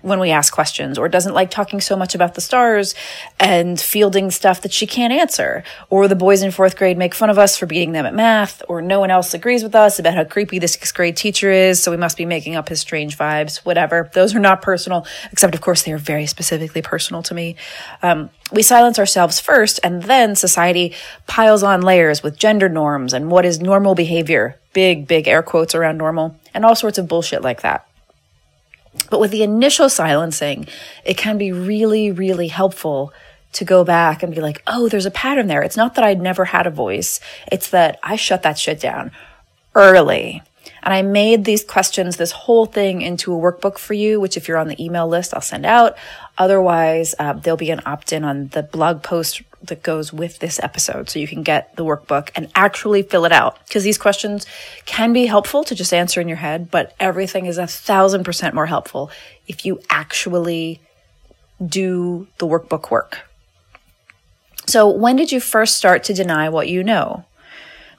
when 0.05 0.21
we 0.21 0.31
ask 0.31 0.53
questions 0.53 0.99
or 0.99 1.09
doesn't 1.09 1.33
like 1.33 1.51
talking 1.51 1.81
so 1.81 1.97
much 1.97 2.15
about 2.15 2.35
the 2.35 2.41
stars 2.43 2.95
and 3.41 3.81
fielding 3.81 4.31
stuff 4.31 4.61
that 4.61 4.73
she 4.73 4.87
can't 4.87 5.15
answer. 5.15 5.65
Or 5.89 6.09
the 6.09 6.15
boys 6.15 6.43
in 6.43 6.51
fourth 6.51 6.77
grade 6.77 6.99
make 6.99 7.15
fun 7.15 7.31
of 7.31 7.39
us 7.39 7.57
for 7.57 7.65
beating 7.65 7.93
them 7.93 8.05
at 8.05 8.15
math, 8.15 8.63
or 8.69 8.83
no 8.83 9.01
one 9.01 9.11
else 9.11 9.33
agrees 9.33 9.63
with 9.63 9.75
us 9.75 9.99
about 9.99 10.15
how 10.15 10.25
creepy 10.25 10.59
the 10.59 10.69
sixth 10.69 10.95
grade 10.95 11.17
teacher 11.17 11.51
is, 11.51 11.83
so 11.83 11.91
we 11.91 11.97
must 11.97 12.19
be 12.19 12.27
making 12.27 12.55
up 12.55 12.69
his 12.69 12.81
strange 12.81 13.17
vibes, 13.17 13.65
whatever. 13.65 14.11
Those 14.13 14.35
are 14.35 14.41
not 14.41 14.61
personal, 14.61 15.07
except 15.33 15.55
of 15.55 15.63
course 15.63 15.83
they 15.83 15.93
are 15.93 15.99
very 15.99 16.27
specifically 16.27 16.83
personal 16.83 17.23
to 17.23 17.35
me. 17.35 17.57
Um, 18.03 18.29
we 18.53 18.63
silence 18.63 18.99
ourselves 18.99 19.41
first, 19.41 19.81
and 19.83 20.03
then 20.03 20.37
society 20.37 20.93
piles 21.27 21.63
on 21.63 21.81
layers 21.81 22.23
with 22.23 22.39
gender 22.39 22.69
norms 22.69 23.15
and 23.15 23.31
what 23.31 23.47
is 23.47 23.59
normal 23.59 23.95
behavior, 23.95 24.61
big, 24.75 25.09
big 25.09 25.27
air 25.27 25.43
quotes 25.43 25.75
around 25.75 25.97
normal, 25.97 26.39
and 26.53 26.65
all 26.65 26.77
sorts 26.77 26.99
of 26.99 27.09
bullshit 27.09 27.41
like 27.41 27.63
that. 27.63 27.89
But 29.11 29.21
with 29.21 29.31
the 29.31 29.43
initial 29.43 29.89
silencing, 29.89 30.67
it 31.05 31.17
can 31.17 31.39
be 31.39 31.53
really, 31.53 32.11
really 32.11 32.49
helpful 32.49 33.13
to 33.53 33.65
go 33.65 33.85
back 33.85 34.23
and 34.23 34.35
be 34.35 34.41
like, 34.41 34.63
oh, 34.67 34.89
there's 34.89 35.07
a 35.07 35.11
pattern 35.11 35.47
there. 35.47 35.63
It's 35.63 35.77
not 35.77 35.95
that 35.95 36.05
I'd 36.05 36.21
never 36.21 36.47
had 36.47 36.67
a 36.67 36.71
voice, 36.71 37.21
it's 37.51 37.71
that 37.71 37.99
I 38.03 38.17
shut 38.17 38.43
that 38.43 38.59
shit 38.59 38.81
down 38.81 39.13
early. 39.75 40.43
And 40.85 40.93
I 40.93 41.01
made 41.01 41.47
these 41.47 41.65
questions, 41.65 42.19
this 42.19 42.31
whole 42.31 42.67
thing 42.67 43.01
into 43.01 43.35
a 43.35 43.41
workbook 43.41 43.79
for 43.79 43.95
you, 43.95 44.21
which 44.21 44.37
if 44.37 44.47
you're 44.47 44.59
on 44.59 44.69
the 44.69 44.85
email 44.85 45.09
list, 45.09 45.33
I'll 45.33 45.41
send 45.41 45.65
out. 45.65 45.97
Otherwise, 46.37 47.15
uh, 47.19 47.33
there'll 47.33 47.57
be 47.57 47.71
an 47.71 47.81
opt 47.87 48.13
in 48.13 48.23
on 48.23 48.49
the 48.49 48.63
blog 48.63 49.03
post 49.03 49.41
that 49.63 49.83
goes 49.83 50.13
with 50.13 50.41
this 50.41 50.61
episode. 50.63 51.09
So 51.09 51.19
you 51.19 51.27
can 51.27 51.43
get 51.43 51.75
the 51.77 51.87
workbook 51.87 52.29
and 52.37 52.51
actually 52.55 53.03
fill 53.03 53.25
it 53.25 53.33
out. 53.33 53.59
Because 53.67 53.83
these 53.83 53.97
questions 53.97 54.45
can 54.85 55.15
be 55.15 55.25
helpful 55.25 55.65
to 55.65 55.75
just 55.75 55.95
answer 55.95 56.21
in 56.21 56.29
your 56.29 56.37
head, 56.37 56.71
but 56.71 56.95
everything 57.01 57.47
is 57.47 57.57
a 57.57 57.67
thousand 57.67 58.25
percent 58.25 58.55
more 58.55 58.67
helpful 58.67 59.11
if 59.49 59.65
you 59.65 59.81
actually 59.89 60.81
do 61.65 62.29
the 62.37 62.47
workbook 62.47 62.91
work. 62.91 63.23
So, 64.67 64.89
when 64.89 65.17
did 65.17 65.33
you 65.33 65.41
first 65.41 65.77
start 65.77 66.05
to 66.05 66.15
deny 66.15 66.49
what 66.51 66.69
you 66.69 66.85
know? 66.85 67.25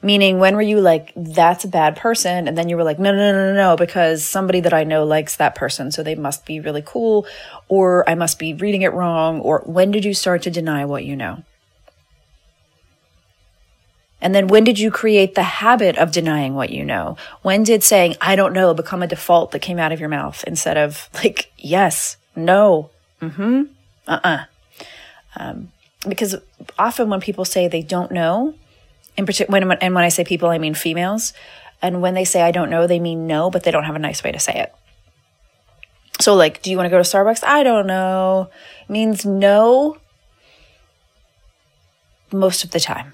Meaning, 0.05 0.37
when 0.37 0.55
were 0.55 0.61
you 0.61 0.81
like, 0.81 1.11
that's 1.15 1.65
a 1.65 1.67
bad 1.67 1.95
person? 1.95 2.47
And 2.47 2.55
then 2.55 2.69
you 2.69 2.77
were 2.77 2.83
like, 2.83 2.99
no, 2.99 3.11
no, 3.11 3.31
no, 3.31 3.51
no, 3.51 3.53
no, 3.55 3.75
because 3.75 4.23
somebody 4.23 4.59
that 4.59 4.71
I 4.71 4.83
know 4.83 5.03
likes 5.03 5.37
that 5.37 5.55
person. 5.55 5.91
So 5.91 6.03
they 6.03 6.13
must 6.13 6.45
be 6.45 6.59
really 6.59 6.83
cool, 6.85 7.25
or 7.69 8.07
I 8.07 8.13
must 8.13 8.37
be 8.37 8.53
reading 8.53 8.83
it 8.83 8.93
wrong. 8.93 9.39
Or 9.39 9.63
when 9.65 9.89
did 9.89 10.05
you 10.05 10.13
start 10.13 10.43
to 10.43 10.51
deny 10.51 10.85
what 10.85 11.05
you 11.05 11.15
know? 11.15 11.41
And 14.21 14.35
then 14.35 14.47
when 14.47 14.63
did 14.63 14.77
you 14.77 14.91
create 14.91 15.33
the 15.33 15.41
habit 15.41 15.97
of 15.97 16.11
denying 16.11 16.53
what 16.53 16.69
you 16.69 16.85
know? 16.85 17.17
When 17.41 17.63
did 17.63 17.81
saying, 17.81 18.15
I 18.21 18.35
don't 18.35 18.53
know, 18.53 18.75
become 18.75 19.01
a 19.01 19.07
default 19.07 19.53
that 19.53 19.63
came 19.63 19.79
out 19.79 19.91
of 19.91 19.99
your 19.99 20.09
mouth 20.09 20.43
instead 20.45 20.77
of 20.77 21.09
like, 21.15 21.51
yes, 21.57 22.17
no, 22.35 22.91
mm 23.23 23.33
hmm, 23.33 23.63
uh 24.07 24.19
uh-uh. 24.23 24.29
uh. 24.29 24.45
Um, 25.37 25.71
because 26.07 26.35
often 26.77 27.09
when 27.09 27.21
people 27.21 27.43
say 27.43 27.67
they 27.67 27.81
don't 27.81 28.11
know, 28.11 28.53
in 29.17 29.25
particular, 29.25 29.59
when, 29.59 29.71
and 29.79 29.95
when 29.95 30.03
I 30.03 30.09
say 30.09 30.23
people, 30.23 30.49
I 30.49 30.57
mean 30.57 30.73
females. 30.73 31.33
And 31.81 32.01
when 32.01 32.13
they 32.13 32.25
say 32.25 32.41
I 32.41 32.51
don't 32.51 32.69
know, 32.69 32.87
they 32.87 32.99
mean 32.99 33.27
no, 33.27 33.49
but 33.49 33.63
they 33.63 33.71
don't 33.71 33.83
have 33.83 33.95
a 33.95 33.99
nice 33.99 34.23
way 34.23 34.31
to 34.31 34.39
say 34.39 34.53
it. 34.53 34.73
So, 36.21 36.33
like, 36.33 36.61
do 36.61 36.71
you 36.71 36.77
want 36.77 36.85
to 36.85 36.89
go 36.89 36.97
to 36.97 37.03
Starbucks? 37.03 37.43
I 37.43 37.63
don't 37.63 37.87
know. 37.87 38.49
means 38.87 39.25
no 39.25 39.97
most 42.31 42.63
of 42.63 42.71
the 42.71 42.79
time. 42.79 43.13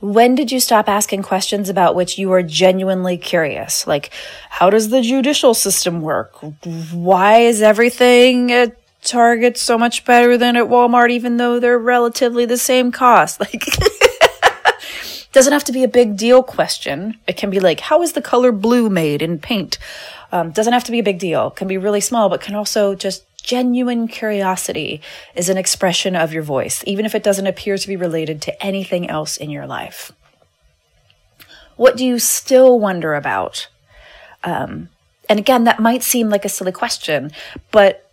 When 0.00 0.34
did 0.34 0.52
you 0.52 0.60
stop 0.60 0.88
asking 0.88 1.22
questions 1.22 1.68
about 1.68 1.94
which 1.94 2.18
you 2.18 2.30
are 2.32 2.42
genuinely 2.42 3.16
curious? 3.16 3.86
Like, 3.86 4.10
how 4.50 4.70
does 4.70 4.90
the 4.90 5.00
judicial 5.00 5.54
system 5.54 6.00
work? 6.00 6.36
Why 6.92 7.38
is 7.38 7.62
everything 7.62 8.50
a 8.50 8.72
Target 9.06 9.56
so 9.56 9.78
much 9.78 10.04
better 10.04 10.36
than 10.36 10.56
at 10.56 10.66
Walmart, 10.66 11.10
even 11.10 11.38
though 11.38 11.58
they're 11.58 11.78
relatively 11.78 12.44
the 12.44 12.58
same 12.58 12.92
cost. 12.92 13.40
Like, 13.46 13.64
doesn't 15.32 15.52
have 15.52 15.64
to 15.64 15.72
be 15.72 15.84
a 15.84 15.88
big 15.88 16.16
deal 16.16 16.42
question. 16.42 17.18
It 17.26 17.36
can 17.36 17.50
be 17.50 17.60
like, 17.60 17.80
how 17.80 18.00
is 18.00 18.12
the 18.12 18.22
color 18.22 18.52
blue 18.52 18.88
made 18.88 19.20
in 19.20 19.38
paint? 19.38 19.76
Um, 20.32 20.50
doesn't 20.50 20.72
have 20.72 20.84
to 20.84 20.90
be 20.90 20.98
a 20.98 21.02
big 21.02 21.18
deal. 21.18 21.50
Can 21.50 21.68
be 21.68 21.76
really 21.76 22.00
small, 22.00 22.30
but 22.30 22.40
can 22.40 22.54
also 22.54 22.94
just 22.94 23.22
genuine 23.42 24.08
curiosity 24.08 25.02
is 25.34 25.50
an 25.50 25.58
expression 25.58 26.16
of 26.16 26.32
your 26.32 26.42
voice, 26.42 26.82
even 26.86 27.04
if 27.04 27.14
it 27.14 27.22
doesn't 27.22 27.46
appear 27.46 27.76
to 27.76 27.86
be 27.86 27.96
related 27.96 28.40
to 28.42 28.64
anything 28.64 29.10
else 29.10 29.36
in 29.36 29.50
your 29.50 29.66
life. 29.66 30.10
What 31.76 31.98
do 31.98 32.04
you 32.06 32.18
still 32.18 32.80
wonder 32.80 33.14
about? 33.14 33.68
Um, 34.42 34.88
and 35.28 35.38
again, 35.38 35.64
that 35.64 35.80
might 35.80 36.02
seem 36.02 36.30
like 36.30 36.46
a 36.46 36.48
silly 36.48 36.72
question, 36.72 37.30
but 37.70 38.05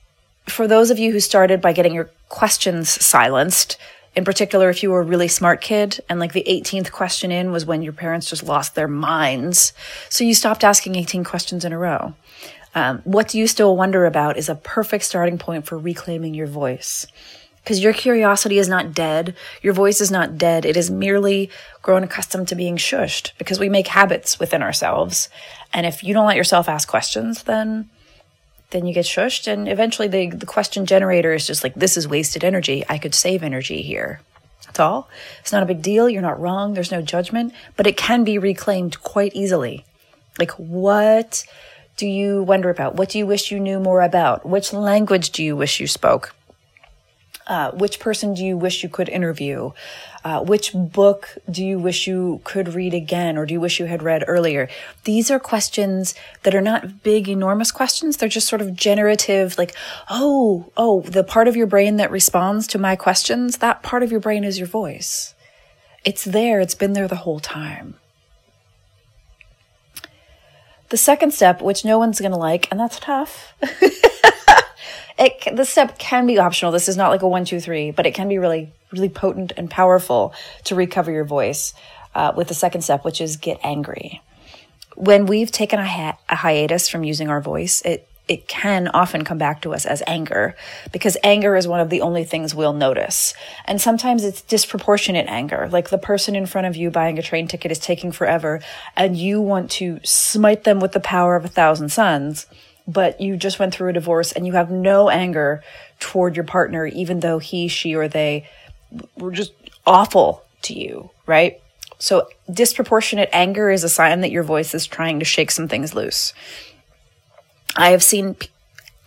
for 0.45 0.67
those 0.67 0.91
of 0.91 0.99
you 0.99 1.11
who 1.11 1.19
started 1.19 1.61
by 1.61 1.73
getting 1.73 1.93
your 1.93 2.09
questions 2.29 2.89
silenced, 2.89 3.77
in 4.15 4.25
particular, 4.25 4.69
if 4.69 4.83
you 4.83 4.91
were 4.91 5.01
a 5.01 5.05
really 5.05 5.27
smart 5.27 5.61
kid 5.61 5.99
and 6.07 6.19
like 6.19 6.33
the 6.33 6.45
18th 6.47 6.91
question 6.91 7.31
in 7.31 7.51
was 7.51 7.65
when 7.65 7.81
your 7.81 7.93
parents 7.93 8.29
just 8.29 8.43
lost 8.43 8.75
their 8.75 8.87
minds. 8.87 9.73
So 10.09 10.23
you 10.23 10.35
stopped 10.35 10.63
asking 10.63 10.95
18 10.95 11.23
questions 11.23 11.65
in 11.65 11.73
a 11.73 11.77
row. 11.77 12.13
Um, 12.75 13.01
what 13.05 13.27
do 13.27 13.39
you 13.39 13.47
still 13.47 13.75
wonder 13.75 14.05
about 14.05 14.37
is 14.37 14.49
a 14.49 14.55
perfect 14.55 15.03
starting 15.05 15.37
point 15.37 15.65
for 15.65 15.77
reclaiming 15.77 16.33
your 16.33 16.47
voice. 16.47 17.07
Because 17.63 17.81
your 17.81 17.93
curiosity 17.93 18.59
is 18.59 18.67
not 18.67 18.93
dead. 18.93 19.35
Your 19.61 19.73
voice 19.73 20.01
is 20.01 20.11
not 20.11 20.37
dead. 20.37 20.65
It 20.65 20.75
is 20.75 20.91
merely 20.91 21.49
grown 21.81 22.03
accustomed 22.03 22.49
to 22.49 22.55
being 22.55 22.75
shushed 22.75 23.31
because 23.37 23.59
we 23.59 23.69
make 23.69 23.87
habits 23.87 24.37
within 24.37 24.61
ourselves. 24.61 25.29
And 25.71 25.85
if 25.85 26.03
you 26.03 26.13
don't 26.13 26.27
let 26.27 26.35
yourself 26.35 26.67
ask 26.67 26.89
questions, 26.89 27.43
then 27.43 27.89
then 28.73 28.85
you 28.85 28.93
get 28.93 29.05
shushed 29.05 29.47
and 29.47 29.69
eventually 29.69 30.07
the, 30.07 30.29
the 30.29 30.45
question 30.45 30.85
generator 30.85 31.33
is 31.33 31.47
just 31.47 31.63
like 31.63 31.73
this 31.75 31.95
is 31.95 32.07
wasted 32.07 32.43
energy. 32.43 32.83
I 32.89 32.97
could 32.97 33.15
save 33.15 33.41
energy 33.41 33.81
here. 33.81 34.19
That's 34.65 34.79
all. 34.79 35.09
It's 35.39 35.51
not 35.51 35.63
a 35.63 35.67
big 35.67 35.81
deal. 35.81 36.09
You're 36.09 36.21
not 36.21 36.39
wrong. 36.39 36.73
There's 36.73 36.91
no 36.91 37.01
judgment 37.01 37.53
but 37.77 37.87
it 37.87 37.95
can 37.95 38.23
be 38.23 38.37
reclaimed 38.37 39.01
quite 39.01 39.33
easily. 39.33 39.85
Like 40.37 40.51
what 40.51 41.45
do 41.95 42.07
you 42.07 42.43
wonder 42.43 42.69
about? 42.69 42.95
What 42.95 43.09
do 43.09 43.17
you 43.17 43.25
wish 43.25 43.51
you 43.51 43.59
knew 43.59 43.79
more 43.79 44.01
about? 44.01 44.45
Which 44.45 44.73
language 44.73 45.29
do 45.29 45.43
you 45.43 45.55
wish 45.55 45.79
you 45.79 45.87
spoke? 45.87 46.35
Uh, 47.45 47.71
which 47.71 47.99
person 47.99 48.33
do 48.33 48.43
you 48.43 48.57
wish 48.57 48.83
you 48.83 48.89
could 48.89 49.09
interview? 49.09 49.71
Uh, 50.23 50.41
which 50.41 50.71
book 50.73 51.37
do 51.51 51.65
you 51.65 51.77
wish 51.77 52.07
you 52.07 52.39
could 52.45 52.73
read 52.73 52.93
again 52.93 53.37
or 53.37 53.45
do 53.45 53.53
you 53.53 53.59
wish 53.59 53.77
you 53.77 53.85
had 53.85 54.01
read 54.01 54.23
earlier? 54.25 54.69
These 55.03 55.29
are 55.29 55.39
questions 55.39 56.15
that 56.43 56.55
are 56.55 56.61
not 56.61 57.03
big, 57.03 57.27
enormous 57.27 57.73
questions. 57.73 58.15
They're 58.15 58.29
just 58.29 58.47
sort 58.47 58.61
of 58.61 58.73
generative, 58.73 59.57
like, 59.57 59.75
oh, 60.09 60.71
oh, 60.77 61.01
the 61.01 61.25
part 61.25 61.49
of 61.49 61.57
your 61.57 61.67
brain 61.67 61.97
that 61.97 62.09
responds 62.09 62.67
to 62.67 62.79
my 62.79 62.95
questions, 62.95 63.57
that 63.57 63.83
part 63.83 64.01
of 64.01 64.11
your 64.11 64.21
brain 64.21 64.45
is 64.45 64.57
your 64.57 64.67
voice. 64.67 65.33
It's 66.05 66.23
there, 66.23 66.61
it's 66.61 66.75
been 66.75 66.93
there 66.93 67.07
the 67.09 67.17
whole 67.17 67.41
time. 67.41 67.95
The 70.87 70.97
second 70.97 71.33
step, 71.33 71.61
which 71.61 71.83
no 71.83 71.97
one's 71.97 72.19
going 72.19 72.31
to 72.31 72.37
like, 72.37 72.69
and 72.71 72.79
that's 72.79 72.99
tough. 72.99 73.55
it 75.17 75.55
the 75.55 75.65
step 75.65 75.97
can 75.97 76.25
be 76.25 76.37
optional. 76.37 76.71
This 76.71 76.89
is 76.89 76.97
not 76.97 77.09
like 77.09 77.21
a 77.21 77.27
one, 77.27 77.45
two, 77.45 77.59
three, 77.59 77.91
but 77.91 78.05
it 78.05 78.13
can 78.13 78.27
be 78.27 78.37
really, 78.37 78.71
really 78.91 79.09
potent 79.09 79.53
and 79.57 79.69
powerful 79.69 80.33
to 80.65 80.75
recover 80.75 81.11
your 81.11 81.25
voice 81.25 81.73
uh, 82.15 82.33
with 82.35 82.47
the 82.47 82.53
second 82.53 82.81
step, 82.81 83.05
which 83.05 83.21
is 83.21 83.37
get 83.37 83.59
angry. 83.63 84.21
When 84.95 85.25
we've 85.25 85.51
taken 85.51 85.79
a, 85.79 85.87
hi- 85.87 86.17
a 86.29 86.35
hiatus 86.35 86.87
from 86.87 87.03
using 87.03 87.29
our 87.29 87.41
voice, 87.41 87.81
it 87.81 88.07
it 88.27 88.47
can 88.47 88.87
often 88.87 89.25
come 89.25 89.37
back 89.37 89.61
to 89.61 89.73
us 89.73 89.85
as 89.85 90.01
anger 90.07 90.55
because 90.93 91.17
anger 91.23 91.57
is 91.57 91.67
one 91.67 91.81
of 91.81 91.89
the 91.89 91.99
only 91.99 92.23
things 92.23 92.55
we'll 92.55 92.73
notice. 92.73 93.33
And 93.65 93.81
sometimes 93.81 94.23
it's 94.23 94.41
disproportionate 94.41 95.27
anger, 95.27 95.67
like 95.69 95.89
the 95.89 95.97
person 95.97 96.33
in 96.33 96.45
front 96.45 96.67
of 96.67 96.77
you 96.77 96.89
buying 96.89 97.19
a 97.19 97.21
train 97.21 97.49
ticket 97.49 97.69
is 97.69 97.79
taking 97.79 98.13
forever 98.13 98.61
and 98.95 99.17
you 99.17 99.41
want 99.41 99.71
to 99.71 99.99
smite 100.03 100.63
them 100.63 100.79
with 100.79 100.93
the 100.93 101.01
power 101.01 101.35
of 101.35 101.43
a 101.43 101.49
thousand 101.49 101.89
suns 101.89 102.45
but 102.87 103.21
you 103.21 103.37
just 103.37 103.59
went 103.59 103.73
through 103.73 103.89
a 103.89 103.93
divorce 103.93 104.31
and 104.31 104.45
you 104.45 104.53
have 104.53 104.69
no 104.69 105.09
anger 105.09 105.63
toward 105.99 106.35
your 106.35 106.45
partner, 106.45 106.85
even 106.85 107.19
though 107.19 107.39
he, 107.39 107.67
she, 107.67 107.95
or 107.95 108.07
they 108.07 108.47
were 109.17 109.31
just 109.31 109.53
awful 109.85 110.43
to 110.63 110.73
you, 110.73 111.09
right? 111.25 111.61
So, 111.99 112.27
disproportionate 112.51 113.29
anger 113.31 113.69
is 113.69 113.83
a 113.83 113.89
sign 113.89 114.21
that 114.21 114.31
your 114.31 114.43
voice 114.43 114.73
is 114.73 114.85
trying 114.85 115.19
to 115.19 115.25
shake 115.25 115.51
some 115.51 115.67
things 115.67 115.93
loose. 115.93 116.33
I 117.75 117.91
have 117.91 118.03
seen 118.03 118.35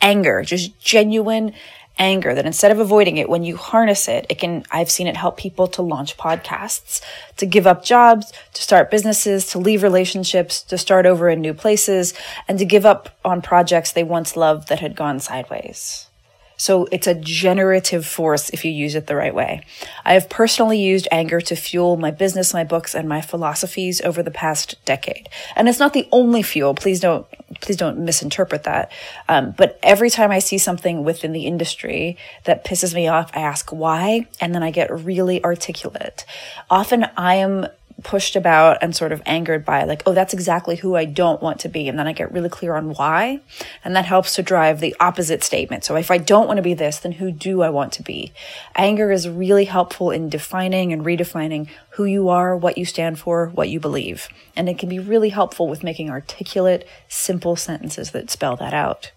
anger, 0.00 0.42
just 0.42 0.78
genuine 0.80 1.52
anger 1.98 2.34
that 2.34 2.46
instead 2.46 2.70
of 2.70 2.78
avoiding 2.78 3.16
it 3.16 3.28
when 3.28 3.42
you 3.42 3.56
harness 3.56 4.06
it 4.06 4.26
it 4.28 4.38
can 4.38 4.64
i've 4.70 4.90
seen 4.90 5.06
it 5.06 5.16
help 5.16 5.36
people 5.36 5.66
to 5.66 5.82
launch 5.82 6.16
podcasts 6.16 7.00
to 7.36 7.46
give 7.46 7.66
up 7.66 7.84
jobs 7.84 8.32
to 8.52 8.62
start 8.62 8.90
businesses 8.90 9.46
to 9.46 9.58
leave 9.58 9.82
relationships 9.82 10.62
to 10.62 10.76
start 10.76 11.06
over 11.06 11.28
in 11.28 11.40
new 11.40 11.54
places 11.54 12.12
and 12.48 12.58
to 12.58 12.64
give 12.64 12.84
up 12.84 13.16
on 13.24 13.40
projects 13.40 13.92
they 13.92 14.04
once 14.04 14.36
loved 14.36 14.68
that 14.68 14.80
had 14.80 14.94
gone 14.94 15.18
sideways 15.18 16.08
so 16.56 16.86
it's 16.90 17.06
a 17.06 17.14
generative 17.14 18.06
force 18.06 18.50
if 18.50 18.64
you 18.64 18.70
use 18.70 18.94
it 18.94 19.06
the 19.06 19.16
right 19.16 19.34
way. 19.34 19.62
I 20.04 20.14
have 20.14 20.28
personally 20.28 20.78
used 20.78 21.08
anger 21.10 21.40
to 21.42 21.56
fuel 21.56 21.96
my 21.96 22.10
business, 22.10 22.54
my 22.54 22.64
books, 22.64 22.94
and 22.94 23.08
my 23.08 23.20
philosophies 23.20 24.00
over 24.00 24.22
the 24.22 24.30
past 24.30 24.82
decade. 24.84 25.28
And 25.54 25.68
it's 25.68 25.78
not 25.78 25.92
the 25.92 26.08
only 26.12 26.42
fuel. 26.42 26.74
Please 26.74 27.00
don't, 27.00 27.26
please 27.60 27.76
don't 27.76 27.98
misinterpret 27.98 28.64
that. 28.64 28.90
Um, 29.28 29.54
but 29.56 29.78
every 29.82 30.10
time 30.10 30.30
I 30.30 30.38
see 30.38 30.58
something 30.58 31.04
within 31.04 31.32
the 31.32 31.46
industry 31.46 32.16
that 32.44 32.64
pisses 32.64 32.94
me 32.94 33.08
off, 33.08 33.30
I 33.34 33.40
ask 33.40 33.70
why, 33.70 34.26
and 34.40 34.54
then 34.54 34.62
I 34.62 34.70
get 34.70 34.90
really 34.90 35.44
articulate. 35.44 36.24
Often 36.70 37.06
I 37.16 37.36
am 37.36 37.66
pushed 38.02 38.36
about 38.36 38.78
and 38.82 38.94
sort 38.94 39.10
of 39.10 39.22
angered 39.24 39.64
by 39.64 39.84
like 39.84 40.02
oh 40.04 40.12
that's 40.12 40.34
exactly 40.34 40.76
who 40.76 40.94
i 40.94 41.04
don't 41.04 41.42
want 41.42 41.60
to 41.60 41.68
be. 41.68 41.88
And 41.88 41.98
then 41.98 42.06
i 42.06 42.12
get 42.12 42.32
really 42.32 42.48
clear 42.48 42.74
on 42.74 42.90
why. 42.90 43.40
And 43.84 43.96
that 43.96 44.04
helps 44.04 44.34
to 44.34 44.42
drive 44.42 44.80
the 44.80 44.94
opposite 45.00 45.42
statement. 45.42 45.84
So 45.84 45.96
if 45.96 46.10
i 46.10 46.18
don't 46.18 46.46
want 46.46 46.58
to 46.58 46.62
be 46.62 46.74
this 46.74 46.98
then 46.98 47.12
who 47.12 47.30
do 47.30 47.62
i 47.62 47.70
want 47.70 47.92
to 47.94 48.02
be? 48.02 48.32
Anger 48.74 49.10
is 49.10 49.28
really 49.28 49.64
helpful 49.64 50.10
in 50.10 50.28
defining 50.28 50.92
and 50.92 51.04
redefining 51.04 51.68
who 51.90 52.04
you 52.04 52.28
are 52.28 52.56
what 52.56 52.76
you 52.76 52.84
stand 52.84 53.18
for 53.18 53.48
what 53.48 53.68
you 53.68 53.80
believe. 53.80 54.28
And 54.54 54.68
it 54.68 54.78
can 54.78 54.88
be 54.88 54.98
really 54.98 55.30
helpful 55.30 55.68
with 55.68 55.82
making 55.82 56.10
articulate 56.10 56.86
simple 57.08 57.56
sentences 57.56 58.10
that 58.10 58.30
spell 58.30 58.56
that 58.56 58.74
out. 58.74 59.12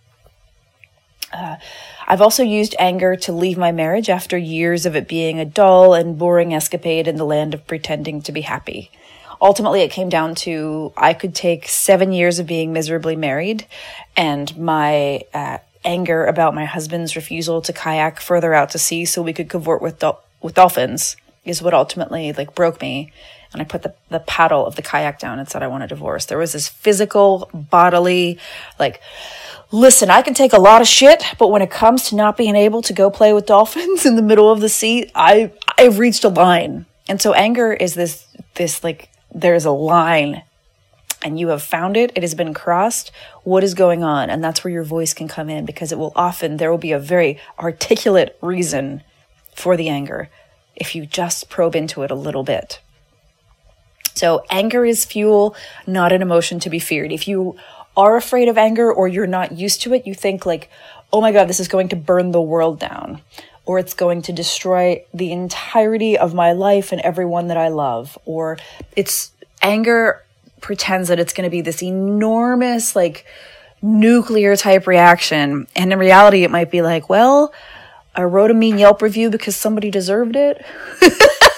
Uh, 1.32 1.58
I've 2.12 2.22
also 2.22 2.42
used 2.42 2.76
anger 2.80 3.16
to 3.18 3.32
leave 3.32 3.58
my 3.58 3.72
marriage 3.72 4.10
after 4.10 4.36
years 4.36 4.88
of 4.88 4.96
it 4.96 5.08
being 5.08 5.40
a 5.40 5.46
dull 5.46 5.94
and 5.94 6.18
boring 6.18 6.56
escapade 6.56 7.08
in 7.08 7.18
the 7.18 7.26
land 7.26 7.54
of 7.54 7.68
pretending 7.68 8.24
to 8.24 8.32
be 8.32 8.42
happy. 8.42 8.90
Ultimately, 9.40 9.82
it 9.82 9.92
came 9.92 10.10
down 10.10 10.34
to 10.36 10.92
I 10.98 11.14
could 11.14 11.36
take 11.36 11.68
seven 11.68 12.12
years 12.12 12.40
of 12.40 12.48
being 12.48 12.74
miserably 12.74 13.16
married 13.16 13.68
and 14.18 14.58
my 14.58 15.22
uh, 15.36 15.60
anger 15.86 16.26
about 16.26 16.56
my 16.56 16.66
husband's 16.66 17.16
refusal 17.16 17.62
to 17.62 17.72
kayak 17.72 18.20
further 18.20 18.56
out 18.56 18.72
to 18.72 18.80
sea 18.80 19.06
so 19.06 19.22
we 19.22 19.32
could 19.32 19.48
cavort 19.48 19.82
with, 19.82 20.04
with 20.42 20.56
dolphins 20.56 21.16
is 21.46 21.62
what 21.62 21.76
ultimately 21.76 22.34
like 22.34 22.54
broke 22.56 22.82
me 22.82 23.14
and 23.54 23.62
I 23.62 23.66
put 23.66 23.84
the, 23.84 23.94
the 24.10 24.20
paddle 24.20 24.66
of 24.66 24.76
the 24.76 24.82
kayak 24.82 25.20
down 25.20 25.40
and 25.40 25.50
said 25.50 25.64
I 25.64 25.68
want 25.68 25.84
a 25.84 25.88
divorce. 25.88 26.26
There 26.26 26.38
was 26.38 26.54
this 26.54 26.68
physical, 26.68 27.50
bodily, 27.54 28.38
like 28.78 29.02
Listen, 29.72 30.10
I 30.10 30.24
can 30.24 30.34
take 30.34 30.54
a 30.54 30.60
lot 30.60 30.82
of 30.82 30.88
shit, 30.88 31.24
but 31.38 31.50
when 31.50 31.62
it 31.62 31.70
comes 31.70 32.10
to 32.10 32.16
not 32.16 32.38
being 32.38 32.56
able 32.56 32.82
to 32.82 32.94
go 32.94 33.12
play 33.12 33.34
with 33.34 33.46
dolphins 33.46 34.06
in 34.06 34.16
the 34.16 34.22
middle 34.22 34.52
of 34.52 34.62
the 34.62 34.70
sea, 34.70 35.12
I 35.14 35.52
I've 35.78 36.00
reached 36.00 36.24
a 36.24 36.30
line. 36.30 36.86
And 37.08 37.22
so 37.22 37.34
anger 37.34 37.74
is 37.74 37.94
this 37.94 38.26
this 38.56 38.84
like 38.84 39.10
there's 39.34 39.66
a 39.66 39.72
line 39.72 40.44
and 41.22 41.40
you 41.40 41.50
have 41.50 41.62
found 41.62 41.98
it, 41.98 42.12
it 42.16 42.24
has 42.24 42.34
been 42.34 42.54
crossed. 42.54 43.12
What 43.44 43.64
is 43.64 43.74
going 43.74 44.04
on? 44.04 44.30
And 44.30 44.44
that's 44.44 44.64
where 44.64 44.72
your 44.72 44.84
voice 44.84 45.14
can 45.14 45.28
come 45.28 45.50
in 45.50 45.66
because 45.66 45.92
it 45.92 45.98
will 45.98 46.14
often 46.16 46.58
there 46.58 46.72
will 46.72 46.78
be 46.78 46.94
a 46.94 47.00
very 47.00 47.38
articulate 47.60 48.38
reason 48.42 49.04
for 49.56 49.76
the 49.76 49.90
anger 49.90 50.30
if 50.76 50.96
you 50.96 51.06
just 51.06 51.50
probe 51.50 51.76
into 51.76 52.04
it 52.04 52.12
a 52.12 52.16
little 52.16 52.44
bit. 52.44 52.80
So 54.16 54.44
anger 54.50 54.86
is 54.86 55.06
fuel, 55.06 55.56
not 55.86 56.12
an 56.12 56.22
emotion 56.22 56.60
to 56.62 56.70
be 56.70 56.80
feared. 56.80 57.12
If 57.12 57.28
you 57.28 57.58
are 58.00 58.16
afraid 58.16 58.48
of 58.48 58.58
anger 58.58 58.92
or 58.92 59.10
you're 59.10 59.28
not 59.28 59.52
used 59.52 59.82
to 59.82 59.94
it, 59.94 60.08
you 60.08 60.16
think 60.16 60.46
like, 60.46 60.70
oh 61.12 61.20
my 61.20 61.34
God, 61.34 61.50
this 61.50 61.60
is 61.60 61.68
going 61.68 61.90
to 61.90 61.98
burn 61.98 62.32
the 62.32 62.42
world 62.42 62.80
down, 62.80 63.22
or 63.66 63.78
it's 63.78 63.94
going 63.94 64.22
to 64.22 64.32
destroy 64.32 65.04
the 65.14 65.34
entirety 65.34 66.18
of 66.18 66.34
my 66.34 66.54
life 66.54 66.94
and 66.94 67.02
everyone 67.02 67.48
that 67.48 67.58
I 67.58 67.68
love, 67.68 68.18
or 68.24 68.58
it's 68.96 69.32
anger 69.62 70.24
pretends 70.62 71.10
that 71.10 71.20
it's 71.20 71.34
going 71.34 71.46
to 71.46 71.52
be 71.52 71.60
this 71.60 71.84
enormous, 71.84 72.96
like, 72.96 73.26
nuclear 73.82 74.56
type 74.56 74.88
reaction. 74.88 75.68
And 75.76 75.92
in 75.92 76.00
reality, 76.00 76.44
it 76.44 76.52
might 76.52 76.72
be 76.72 76.82
like, 76.82 77.10
well, 77.10 77.54
I 78.16 78.24
wrote 78.24 78.52
a 78.52 78.54
mean 78.54 78.78
Yelp 78.78 79.02
review 79.02 79.30
because 79.30 79.58
somebody 79.58 79.92
deserved 79.92 80.38
it. 80.38 80.64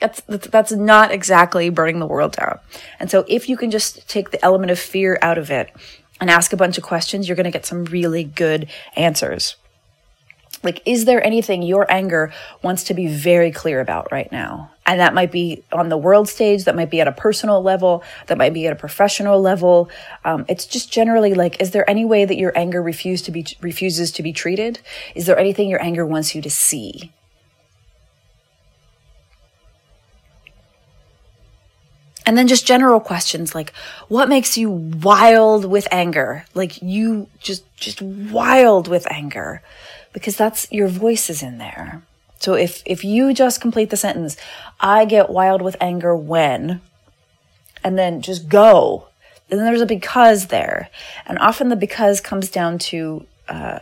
that's, 0.00 0.20
that's 0.22 0.72
not 0.72 1.10
exactly 1.10 1.70
burning 1.70 1.98
the 1.98 2.06
world 2.06 2.32
down. 2.32 2.58
And 3.00 3.10
so 3.10 3.24
if 3.28 3.48
you 3.48 3.56
can 3.56 3.70
just 3.70 4.08
take 4.08 4.30
the 4.30 4.44
element 4.44 4.70
of 4.70 4.78
fear 4.78 5.18
out 5.22 5.38
of 5.38 5.50
it 5.50 5.70
and 6.20 6.30
ask 6.30 6.52
a 6.52 6.56
bunch 6.56 6.78
of 6.78 6.84
questions, 6.84 7.28
you're 7.28 7.36
going 7.36 7.44
to 7.44 7.50
get 7.50 7.66
some 7.66 7.84
really 7.84 8.24
good 8.24 8.68
answers. 8.96 9.56
Like, 10.62 10.82
is 10.84 11.04
there 11.04 11.24
anything 11.24 11.62
your 11.62 11.86
anger 11.92 12.32
wants 12.62 12.84
to 12.84 12.94
be 12.94 13.06
very 13.06 13.52
clear 13.52 13.80
about 13.80 14.10
right 14.10 14.30
now? 14.32 14.72
And 14.84 15.00
that 15.00 15.14
might 15.14 15.30
be 15.30 15.62
on 15.70 15.90
the 15.90 15.98
world 15.98 16.28
stage, 16.28 16.64
that 16.64 16.74
might 16.74 16.90
be 16.90 17.00
at 17.00 17.06
a 17.06 17.12
personal 17.12 17.62
level, 17.62 18.02
that 18.26 18.38
might 18.38 18.54
be 18.54 18.66
at 18.66 18.72
a 18.72 18.76
professional 18.76 19.40
level. 19.40 19.90
Um, 20.24 20.44
it's 20.48 20.66
just 20.66 20.90
generally 20.90 21.34
like, 21.34 21.60
is 21.60 21.72
there 21.72 21.88
any 21.88 22.04
way 22.04 22.24
that 22.24 22.36
your 22.36 22.56
anger 22.56 22.82
refuse 22.82 23.22
to 23.22 23.30
be, 23.30 23.46
refuses 23.60 24.10
to 24.12 24.22
be 24.22 24.32
treated? 24.32 24.80
Is 25.14 25.26
there 25.26 25.38
anything 25.38 25.68
your 25.68 25.82
anger 25.82 26.06
wants 26.06 26.34
you 26.34 26.42
to 26.42 26.50
see? 26.50 27.12
And 32.26 32.36
then 32.36 32.48
just 32.48 32.66
general 32.66 32.98
questions 32.98 33.54
like, 33.54 33.72
what 34.08 34.28
makes 34.28 34.58
you 34.58 34.68
wild 34.68 35.64
with 35.64 35.86
anger? 35.92 36.44
Like 36.54 36.82
you 36.82 37.28
just, 37.38 37.64
just 37.76 38.02
wild 38.02 38.88
with 38.88 39.10
anger 39.10 39.62
because 40.12 40.36
that's 40.36 40.70
your 40.72 40.88
voice 40.88 41.30
is 41.30 41.42
in 41.42 41.58
there. 41.58 42.02
So 42.38 42.54
if, 42.54 42.82
if 42.84 43.04
you 43.04 43.32
just 43.32 43.60
complete 43.60 43.90
the 43.90 43.96
sentence, 43.96 44.36
I 44.80 45.04
get 45.04 45.30
wild 45.30 45.62
with 45.62 45.76
anger 45.80 46.14
when, 46.16 46.82
and 47.82 47.96
then 47.96 48.20
just 48.20 48.48
go, 48.48 49.08
then 49.48 49.60
there's 49.60 49.80
a 49.80 49.86
because 49.86 50.46
there. 50.46 50.90
And 51.26 51.38
often 51.38 51.68
the 51.68 51.76
because 51.76 52.20
comes 52.20 52.50
down 52.50 52.78
to, 52.78 53.26
uh, 53.48 53.78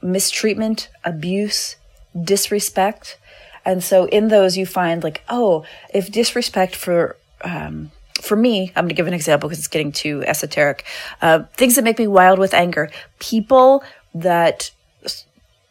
mistreatment, 0.00 0.88
abuse, 1.04 1.76
disrespect. 2.18 3.18
And 3.64 3.82
so 3.82 4.06
in 4.06 4.28
those 4.28 4.56
you 4.56 4.64
find 4.64 5.02
like, 5.02 5.22
oh, 5.28 5.64
if 5.92 6.10
disrespect 6.10 6.76
for, 6.76 7.16
um, 7.42 7.90
for 8.20 8.36
me, 8.36 8.72
I'm 8.74 8.84
going 8.84 8.88
to 8.88 8.94
give 8.94 9.06
an 9.06 9.14
example 9.14 9.48
because 9.48 9.58
it's 9.58 9.68
getting 9.68 9.92
too 9.92 10.24
esoteric. 10.26 10.84
Uh, 11.22 11.44
things 11.54 11.76
that 11.76 11.84
make 11.84 11.98
me 11.98 12.06
wild 12.06 12.38
with 12.38 12.54
anger. 12.54 12.90
People 13.18 13.82
that 14.14 14.70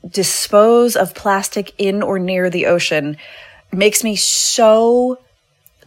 dispose 0.07 0.95
of 0.95 1.13
plastic 1.13 1.73
in 1.77 2.01
or 2.01 2.19
near 2.19 2.49
the 2.49 2.67
ocean 2.67 3.17
makes 3.71 4.03
me 4.03 4.15
so 4.15 5.19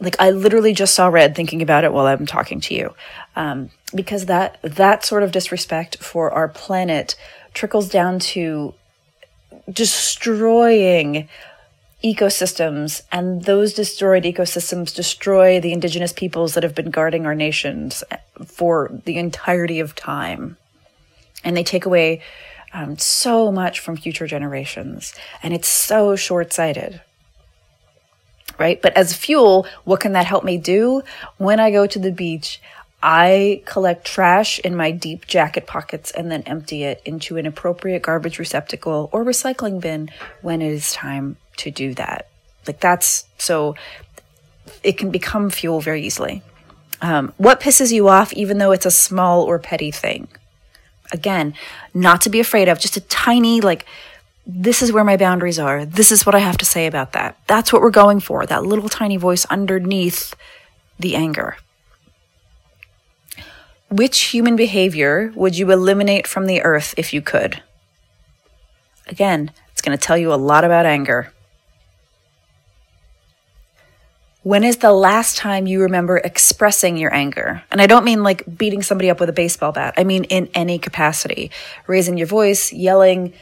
like 0.01 0.15
I 0.19 0.31
literally 0.31 0.73
just 0.73 0.95
saw 0.95 1.07
red 1.07 1.35
thinking 1.35 1.61
about 1.61 1.83
it 1.83 1.93
while 1.93 2.07
I'm 2.07 2.25
talking 2.25 2.59
to 2.61 2.73
you, 2.73 2.95
um, 3.35 3.69
because 3.93 4.25
that 4.25 4.57
that 4.63 5.05
sort 5.05 5.23
of 5.23 5.31
disrespect 5.31 5.97
for 5.97 6.31
our 6.31 6.49
planet 6.49 7.15
trickles 7.53 7.87
down 7.87 8.17
to 8.19 8.73
destroying 9.71 11.29
ecosystems, 12.03 13.03
and 13.11 13.43
those 13.43 13.73
destroyed 13.73 14.23
ecosystems 14.23 14.95
destroy 14.95 15.59
the 15.59 15.71
indigenous 15.71 16.13
peoples 16.13 16.53
that 16.53 16.63
have 16.63 16.75
been 16.75 16.89
guarding 16.89 17.25
our 17.25 17.35
nations 17.35 18.03
for 18.45 18.89
the 19.05 19.17
entirety 19.17 19.79
of 19.79 19.95
time, 19.95 20.57
and 21.43 21.55
they 21.55 21.63
take 21.63 21.85
away 21.85 22.21
um, 22.73 22.97
so 22.97 23.51
much 23.51 23.79
from 23.79 23.97
future 23.97 24.27
generations. 24.27 25.13
And 25.43 25.53
it's 25.53 25.67
so 25.67 26.15
short 26.15 26.53
sighted. 26.53 27.01
Right? 28.57 28.81
But 28.81 28.95
as 28.95 29.15
fuel, 29.15 29.65
what 29.85 30.01
can 30.01 30.13
that 30.13 30.25
help 30.25 30.43
me 30.43 30.57
do? 30.57 31.01
When 31.37 31.59
I 31.59 31.71
go 31.71 31.87
to 31.87 31.99
the 31.99 32.11
beach, 32.11 32.61
I 33.03 33.63
collect 33.65 34.05
trash 34.05 34.59
in 34.59 34.75
my 34.75 34.91
deep 34.91 35.25
jacket 35.25 35.65
pockets 35.65 36.11
and 36.11 36.31
then 36.31 36.43
empty 36.43 36.83
it 36.83 37.01
into 37.05 37.37
an 37.37 37.45
appropriate 37.45 38.03
garbage 38.03 38.37
receptacle 38.37 39.09
or 39.11 39.23
recycling 39.23 39.81
bin 39.81 40.09
when 40.41 40.61
it 40.61 40.71
is 40.71 40.93
time 40.93 41.37
to 41.57 41.71
do 41.71 41.93
that. 41.95 42.27
Like 42.67 42.79
that's 42.79 43.25
so 43.37 43.75
it 44.83 44.97
can 44.97 45.09
become 45.09 45.49
fuel 45.49 45.81
very 45.81 46.03
easily. 46.05 46.43
Um, 47.01 47.33
what 47.37 47.59
pisses 47.59 47.91
you 47.91 48.07
off, 48.07 48.31
even 48.33 48.59
though 48.59 48.71
it's 48.71 48.85
a 48.85 48.91
small 48.91 49.41
or 49.41 49.57
petty 49.57 49.89
thing? 49.89 50.27
again, 51.11 51.53
not 51.93 52.21
to 52.21 52.29
be 52.29 52.39
afraid 52.39 52.67
of, 52.67 52.79
just 52.79 52.97
a 52.97 53.01
tiny, 53.01 53.61
like, 53.61 53.85
this 54.47 54.81
is 54.81 54.91
where 54.91 55.03
my 55.03 55.17
boundaries 55.17 55.59
are. 55.59 55.85
This 55.85 56.11
is 56.11 56.25
what 56.25 56.35
I 56.35 56.39
have 56.39 56.57
to 56.57 56.65
say 56.65 56.87
about 56.87 57.13
that. 57.13 57.37
That's 57.47 57.71
what 57.71 57.81
we're 57.81 57.91
going 57.91 58.19
for, 58.19 58.45
that 58.45 58.65
little 58.65 58.89
tiny 58.89 59.17
voice 59.17 59.45
underneath 59.45 60.33
the 60.99 61.15
anger. 61.15 61.57
Which 63.91 64.31
human 64.31 64.55
behavior 64.55 65.33
would 65.35 65.57
you 65.57 65.69
eliminate 65.69 66.25
from 66.25 66.45
the 66.45 66.61
earth 66.61 66.93
if 66.95 67.13
you 67.13 67.21
could? 67.21 67.61
Again, 69.07 69.51
it's 69.73 69.81
going 69.81 69.97
to 69.97 70.01
tell 70.01 70.17
you 70.17 70.33
a 70.33 70.35
lot 70.35 70.63
about 70.63 70.85
anger. 70.85 71.33
When 74.43 74.63
is 74.63 74.77
the 74.77 74.93
last 74.93 75.35
time 75.35 75.67
you 75.67 75.81
remember 75.81 76.17
expressing 76.17 76.95
your 76.95 77.13
anger? 77.13 77.63
And 77.69 77.81
I 77.81 77.85
don't 77.85 78.05
mean 78.05 78.23
like 78.23 78.57
beating 78.57 78.81
somebody 78.81 79.09
up 79.09 79.19
with 79.19 79.27
a 79.27 79.33
baseball 79.33 79.73
bat. 79.73 79.95
I 79.97 80.05
mean 80.05 80.23
in 80.23 80.49
any 80.55 80.79
capacity. 80.79 81.51
Raising 81.85 82.17
your 82.17 82.27
voice, 82.27 82.71
yelling, 82.71 83.33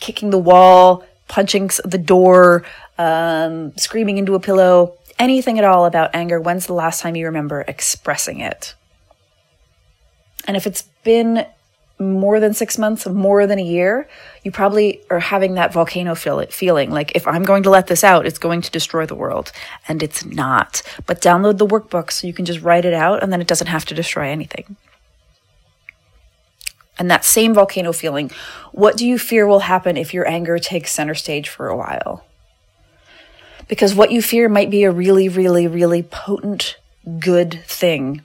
kicking 0.00 0.30
the 0.30 0.38
wall, 0.38 1.04
punching 1.28 1.70
the 1.84 1.98
door, 1.98 2.64
um, 2.98 3.72
screaming 3.76 4.18
into 4.18 4.34
a 4.34 4.40
pillow, 4.40 4.98
anything 5.20 5.56
at 5.60 5.64
all 5.64 5.86
about 5.86 6.10
anger. 6.14 6.40
When's 6.40 6.66
the 6.66 6.74
last 6.74 7.00
time 7.00 7.14
you 7.14 7.26
remember 7.26 7.64
expressing 7.68 8.40
it? 8.40 8.74
And 10.46 10.56
if 10.56 10.66
it's 10.66 10.82
been 11.02 11.46
more 11.98 12.40
than 12.40 12.54
six 12.54 12.76
months, 12.76 13.06
more 13.06 13.46
than 13.46 13.58
a 13.58 13.64
year, 13.64 14.08
you 14.42 14.50
probably 14.50 15.00
are 15.10 15.20
having 15.20 15.54
that 15.54 15.72
volcano 15.72 16.14
feel 16.14 16.44
feeling 16.46 16.90
like 16.90 17.12
if 17.14 17.26
I'm 17.26 17.44
going 17.44 17.62
to 17.64 17.70
let 17.70 17.86
this 17.86 18.02
out, 18.02 18.26
it's 18.26 18.38
going 18.38 18.62
to 18.62 18.70
destroy 18.70 19.06
the 19.06 19.14
world. 19.14 19.52
And 19.86 20.02
it's 20.02 20.24
not. 20.24 20.82
But 21.06 21.20
download 21.20 21.58
the 21.58 21.66
workbook 21.66 22.10
so 22.10 22.26
you 22.26 22.32
can 22.32 22.44
just 22.44 22.60
write 22.62 22.84
it 22.84 22.94
out 22.94 23.22
and 23.22 23.32
then 23.32 23.40
it 23.40 23.46
doesn't 23.46 23.68
have 23.68 23.84
to 23.86 23.94
destroy 23.94 24.28
anything. 24.28 24.76
And 26.98 27.10
that 27.10 27.24
same 27.24 27.54
volcano 27.54 27.92
feeling, 27.92 28.30
what 28.72 28.96
do 28.96 29.06
you 29.06 29.18
fear 29.18 29.46
will 29.46 29.60
happen 29.60 29.96
if 29.96 30.14
your 30.14 30.28
anger 30.28 30.58
takes 30.58 30.92
center 30.92 31.14
stage 31.14 31.48
for 31.48 31.68
a 31.68 31.76
while? 31.76 32.24
Because 33.66 33.94
what 33.94 34.12
you 34.12 34.20
fear 34.20 34.48
might 34.48 34.70
be 34.70 34.84
a 34.84 34.90
really, 34.90 35.28
really, 35.28 35.66
really 35.66 36.02
potent, 36.02 36.76
good 37.18 37.62
thing 37.66 38.22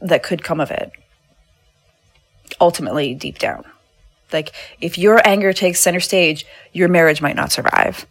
that 0.00 0.22
could 0.22 0.42
come 0.42 0.60
of 0.60 0.70
it 0.70 0.92
ultimately 2.60 3.14
deep 3.14 3.38
down. 3.38 3.64
Like, 4.32 4.52
if 4.80 4.98
your 4.98 5.20
anger 5.26 5.52
takes 5.52 5.80
center 5.80 6.00
stage, 6.00 6.46
your 6.72 6.88
marriage 6.88 7.20
might 7.20 7.36
not 7.36 7.52
survive. 7.52 8.06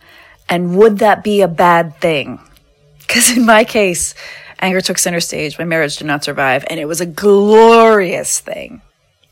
And 0.50 0.76
would 0.78 1.00
that 1.00 1.24
be 1.24 1.42
a 1.42 1.48
bad 1.48 1.96
thing? 1.98 2.40
Because 3.00 3.36
in 3.36 3.46
my 3.46 3.64
case, 3.64 4.16
anger 4.60 4.82
took 4.82 4.98
center 4.98 5.20
stage, 5.20 5.58
my 5.58 5.66
marriage 5.66 5.98
did 5.98 6.08
not 6.08 6.24
survive, 6.24 6.66
and 6.70 6.80
it 6.80 6.86
was 6.86 7.02
a 7.02 7.06
glorious 7.06 8.40
thing, 8.40 8.82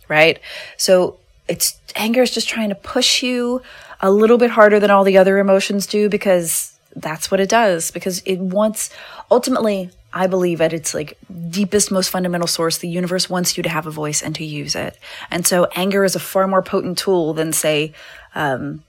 right? 0.07 0.39
So 0.77 1.17
it's 1.47 1.79
anger 1.95 2.21
is 2.21 2.31
just 2.31 2.47
trying 2.47 2.69
to 2.69 2.75
push 2.75 3.21
you 3.21 3.61
a 3.99 4.11
little 4.11 4.37
bit 4.37 4.51
harder 4.51 4.79
than 4.79 4.91
all 4.91 5.03
the 5.03 5.17
other 5.17 5.37
emotions 5.39 5.87
do 5.87 6.07
because 6.09 6.77
that's 6.95 7.29
what 7.29 7.39
it 7.39 7.49
does, 7.49 7.91
because 7.91 8.21
it 8.25 8.39
wants 8.39 8.89
ultimately 9.29 9.89
I 10.13 10.27
believe 10.27 10.61
at 10.61 10.73
its 10.73 10.93
like 10.93 11.17
deepest, 11.49 11.91
most 11.91 12.09
fundamental 12.09 12.47
source, 12.47 12.77
the 12.77 12.87
universe 12.87 13.29
wants 13.29 13.57
you 13.57 13.63
to 13.63 13.69
have 13.69 13.87
a 13.87 13.91
voice 13.91 14.21
and 14.21 14.33
to 14.35 14.45
use 14.45 14.75
it. 14.75 14.97
And 15.29 15.45
so 15.45 15.67
anger 15.75 16.03
is 16.03 16.15
a 16.15 16.19
far 16.19 16.47
more 16.47 16.61
potent 16.61 16.97
tool 16.97 17.33
than 17.33 17.53
say, 17.53 17.93
um, 18.33 18.83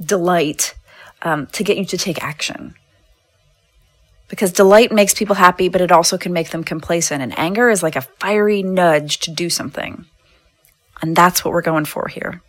delight, 0.00 0.74
um, 1.22 1.46
to 1.48 1.64
get 1.64 1.78
you 1.78 1.84
to 1.86 1.98
take 1.98 2.22
action. 2.22 2.74
Because 4.28 4.52
delight 4.52 4.92
makes 4.92 5.14
people 5.14 5.36
happy, 5.36 5.68
but 5.68 5.80
it 5.80 5.92
also 5.92 6.18
can 6.18 6.32
make 6.32 6.50
them 6.50 6.64
complacent. 6.64 7.22
And 7.22 7.38
anger 7.38 7.70
is 7.70 7.82
like 7.82 7.96
a 7.96 8.02
fiery 8.02 8.62
nudge 8.62 9.20
to 9.20 9.30
do 9.30 9.48
something. 9.48 10.04
And 11.00 11.16
that's 11.16 11.44
what 11.44 11.52
we're 11.52 11.62
going 11.62 11.84
for 11.84 12.08
here. 12.08 12.42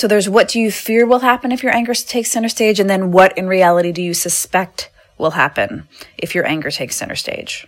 So 0.00 0.08
there's 0.08 0.30
what 0.30 0.48
do 0.48 0.58
you 0.58 0.70
fear 0.70 1.04
will 1.04 1.18
happen 1.18 1.52
if 1.52 1.62
your 1.62 1.76
anger 1.76 1.92
takes 1.92 2.30
center 2.30 2.48
stage, 2.48 2.80
and 2.80 2.88
then 2.88 3.12
what 3.12 3.36
in 3.36 3.46
reality 3.46 3.92
do 3.92 4.00
you 4.00 4.14
suspect 4.14 4.88
will 5.18 5.32
happen 5.32 5.86
if 6.16 6.34
your 6.34 6.46
anger 6.46 6.70
takes 6.70 6.96
center 6.96 7.16
stage? 7.16 7.66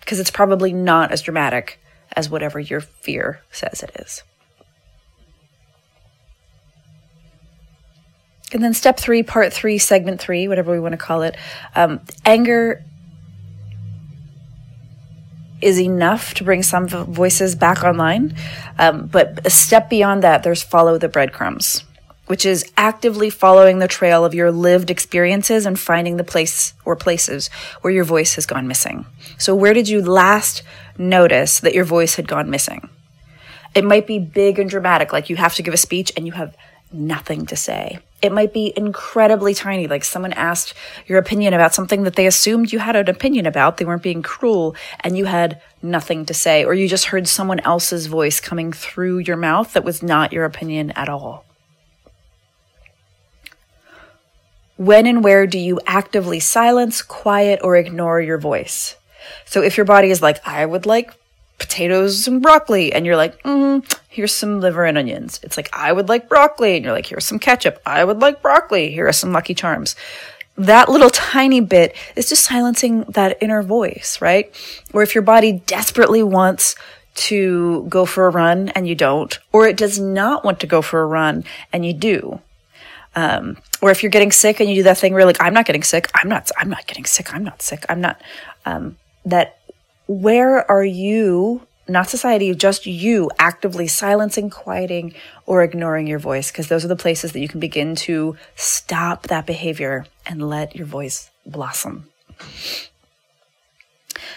Because 0.00 0.18
it's 0.18 0.32
probably 0.32 0.72
not 0.72 1.12
as 1.12 1.22
dramatic 1.22 1.78
as 2.16 2.28
whatever 2.28 2.58
your 2.58 2.80
fear 2.80 3.40
says 3.52 3.84
it 3.84 3.92
is. 4.00 4.24
And 8.52 8.60
then 8.60 8.74
step 8.74 8.98
three, 8.98 9.22
part 9.22 9.52
three, 9.52 9.78
segment 9.78 10.20
three, 10.20 10.48
whatever 10.48 10.72
we 10.72 10.80
want 10.80 10.94
to 10.94 10.98
call 10.98 11.22
it. 11.22 11.36
Um, 11.76 12.00
anger 12.24 12.84
is 15.62 15.80
enough 15.80 16.34
to 16.34 16.44
bring 16.44 16.62
some 16.62 16.88
voices 16.88 17.54
back 17.54 17.84
online. 17.84 18.34
Um, 18.78 19.06
but 19.06 19.46
a 19.46 19.50
step 19.50 19.88
beyond 19.88 20.22
that, 20.22 20.42
there's 20.42 20.62
follow 20.62 20.98
the 20.98 21.08
breadcrumbs, 21.08 21.84
which 22.26 22.44
is 22.44 22.70
actively 22.76 23.30
following 23.30 23.78
the 23.78 23.88
trail 23.88 24.24
of 24.24 24.34
your 24.34 24.50
lived 24.50 24.90
experiences 24.90 25.64
and 25.64 25.78
finding 25.78 26.16
the 26.16 26.24
place 26.24 26.74
or 26.84 26.96
places 26.96 27.48
where 27.80 27.92
your 27.92 28.04
voice 28.04 28.34
has 28.34 28.46
gone 28.46 28.66
missing. 28.66 29.06
So, 29.38 29.54
where 29.54 29.74
did 29.74 29.88
you 29.88 30.02
last 30.02 30.62
notice 30.98 31.60
that 31.60 31.74
your 31.74 31.84
voice 31.84 32.16
had 32.16 32.28
gone 32.28 32.50
missing? 32.50 32.88
It 33.74 33.84
might 33.84 34.06
be 34.06 34.18
big 34.18 34.58
and 34.58 34.68
dramatic, 34.68 35.12
like 35.12 35.30
you 35.30 35.36
have 35.36 35.54
to 35.54 35.62
give 35.62 35.72
a 35.72 35.78
speech 35.78 36.12
and 36.16 36.26
you 36.26 36.32
have 36.32 36.56
nothing 36.92 37.46
to 37.46 37.56
say. 37.56 38.00
It 38.22 38.32
might 38.32 38.52
be 38.52 38.72
incredibly 38.76 39.52
tiny, 39.52 39.88
like 39.88 40.04
someone 40.04 40.32
asked 40.32 40.74
your 41.06 41.18
opinion 41.18 41.54
about 41.54 41.74
something 41.74 42.04
that 42.04 42.14
they 42.14 42.26
assumed 42.26 42.72
you 42.72 42.78
had 42.78 42.94
an 42.94 43.10
opinion 43.10 43.46
about. 43.46 43.76
They 43.76 43.84
weren't 43.84 44.02
being 44.02 44.22
cruel 44.22 44.76
and 45.00 45.18
you 45.18 45.24
had 45.24 45.60
nothing 45.82 46.24
to 46.26 46.34
say, 46.34 46.64
or 46.64 46.72
you 46.72 46.88
just 46.88 47.06
heard 47.06 47.26
someone 47.26 47.58
else's 47.60 48.06
voice 48.06 48.38
coming 48.38 48.72
through 48.72 49.18
your 49.18 49.36
mouth 49.36 49.72
that 49.72 49.84
was 49.84 50.02
not 50.02 50.32
your 50.32 50.44
opinion 50.44 50.92
at 50.92 51.08
all. 51.08 51.44
When 54.76 55.06
and 55.06 55.22
where 55.22 55.46
do 55.46 55.58
you 55.58 55.80
actively 55.86 56.40
silence, 56.40 57.02
quiet, 57.02 57.60
or 57.62 57.76
ignore 57.76 58.20
your 58.20 58.38
voice? 58.38 58.96
So 59.44 59.62
if 59.62 59.76
your 59.76 59.86
body 59.86 60.10
is 60.10 60.22
like, 60.22 60.46
I 60.46 60.64
would 60.64 60.86
like 60.86 61.12
potatoes 61.58 62.26
and 62.26 62.42
broccoli, 62.42 62.92
and 62.92 63.06
you're 63.06 63.16
like, 63.16 63.42
mm, 63.42 63.98
here's 64.08 64.34
some 64.34 64.60
liver 64.60 64.84
and 64.84 64.98
onions. 64.98 65.40
It's 65.42 65.56
like, 65.56 65.70
I 65.72 65.92
would 65.92 66.08
like 66.08 66.28
broccoli, 66.28 66.76
and 66.76 66.84
you're 66.84 66.94
like, 66.94 67.06
here's 67.06 67.24
some 67.24 67.38
ketchup. 67.38 67.80
I 67.86 68.04
would 68.04 68.20
like 68.20 68.42
broccoli. 68.42 68.90
Here 68.90 69.06
are 69.06 69.12
some 69.12 69.32
Lucky 69.32 69.54
Charms. 69.54 69.96
That 70.56 70.88
little 70.88 71.10
tiny 71.10 71.60
bit 71.60 71.96
is 72.14 72.28
just 72.28 72.44
silencing 72.44 73.02
that 73.02 73.38
inner 73.40 73.62
voice, 73.62 74.18
right? 74.20 74.54
Or 74.92 75.02
if 75.02 75.14
your 75.14 75.22
body 75.22 75.52
desperately 75.52 76.22
wants 76.22 76.74
to 77.14 77.86
go 77.88 78.06
for 78.06 78.26
a 78.26 78.30
run 78.30 78.70
and 78.70 78.86
you 78.88 78.94
don't, 78.94 79.38
or 79.52 79.66
it 79.66 79.76
does 79.76 79.98
not 79.98 80.44
want 80.44 80.60
to 80.60 80.66
go 80.66 80.82
for 80.82 81.02
a 81.02 81.06
run 81.06 81.44
and 81.72 81.84
you 81.84 81.92
do. 81.92 82.40
Um, 83.14 83.58
or 83.82 83.90
if 83.90 84.02
you're 84.02 84.10
getting 84.10 84.32
sick 84.32 84.60
and 84.60 84.68
you 84.70 84.76
do 84.76 84.82
that 84.84 84.98
thing 84.98 85.12
where 85.12 85.20
you're 85.20 85.26
like, 85.26 85.40
I'm 85.40 85.52
not 85.52 85.66
getting 85.66 85.82
sick, 85.82 86.10
I'm 86.14 86.28
not, 86.28 86.50
I'm 86.56 86.70
not 86.70 86.86
getting 86.86 87.04
sick, 87.04 87.34
I'm 87.34 87.44
not 87.44 87.60
sick, 87.60 87.84
I'm 87.88 88.00
not, 88.00 88.20
um, 88.64 88.96
that 89.26 89.58
where 90.12 90.70
are 90.70 90.84
you, 90.84 91.66
not 91.88 92.08
society, 92.08 92.54
just 92.54 92.86
you 92.86 93.30
actively 93.38 93.86
silencing, 93.86 94.50
quieting, 94.50 95.14
or 95.46 95.62
ignoring 95.62 96.06
your 96.06 96.18
voice? 96.18 96.50
Because 96.50 96.68
those 96.68 96.84
are 96.84 96.88
the 96.88 96.96
places 96.96 97.32
that 97.32 97.40
you 97.40 97.48
can 97.48 97.60
begin 97.60 97.94
to 97.96 98.36
stop 98.54 99.28
that 99.28 99.46
behavior 99.46 100.06
and 100.26 100.48
let 100.48 100.76
your 100.76 100.86
voice 100.86 101.30
blossom. 101.46 102.08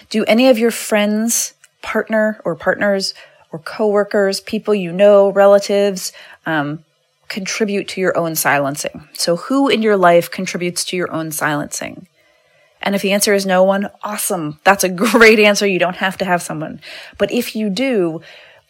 Do 0.10 0.24
any 0.26 0.50
of 0.50 0.58
your 0.58 0.72
friends, 0.72 1.54
partner 1.82 2.40
or 2.46 2.56
partners, 2.56 3.14
or 3.52 3.60
coworkers, 3.60 4.42
people 4.42 4.74
you 4.74 4.92
know, 4.92 5.30
relatives, 5.30 6.12
um, 6.46 6.84
contribute 7.28 7.88
to 7.90 8.02
your 8.02 8.18
own 8.18 8.36
silencing? 8.36 9.08
So, 9.14 9.36
who 9.36 9.70
in 9.70 9.82
your 9.82 9.98
life 9.98 10.30
contributes 10.30 10.84
to 10.86 10.98
your 10.98 11.12
own 11.12 11.32
silencing? 11.32 12.08
And 12.86 12.95
if 12.95 13.02
the 13.02 13.12
answer 13.12 13.34
is 13.34 13.45
no 13.45 13.63
one, 13.63 13.89
awesome. 14.04 14.60
That's 14.63 14.84
a 14.84 14.89
great 15.06 15.39
answer. 15.39 15.65
You 15.65 15.80
don't 15.80 15.98
have 15.98 16.17
to 16.19 16.26
have 16.26 16.41
someone. 16.41 16.80
But 17.17 17.32
if 17.32 17.56
you 17.56 17.69
do, 17.69 18.21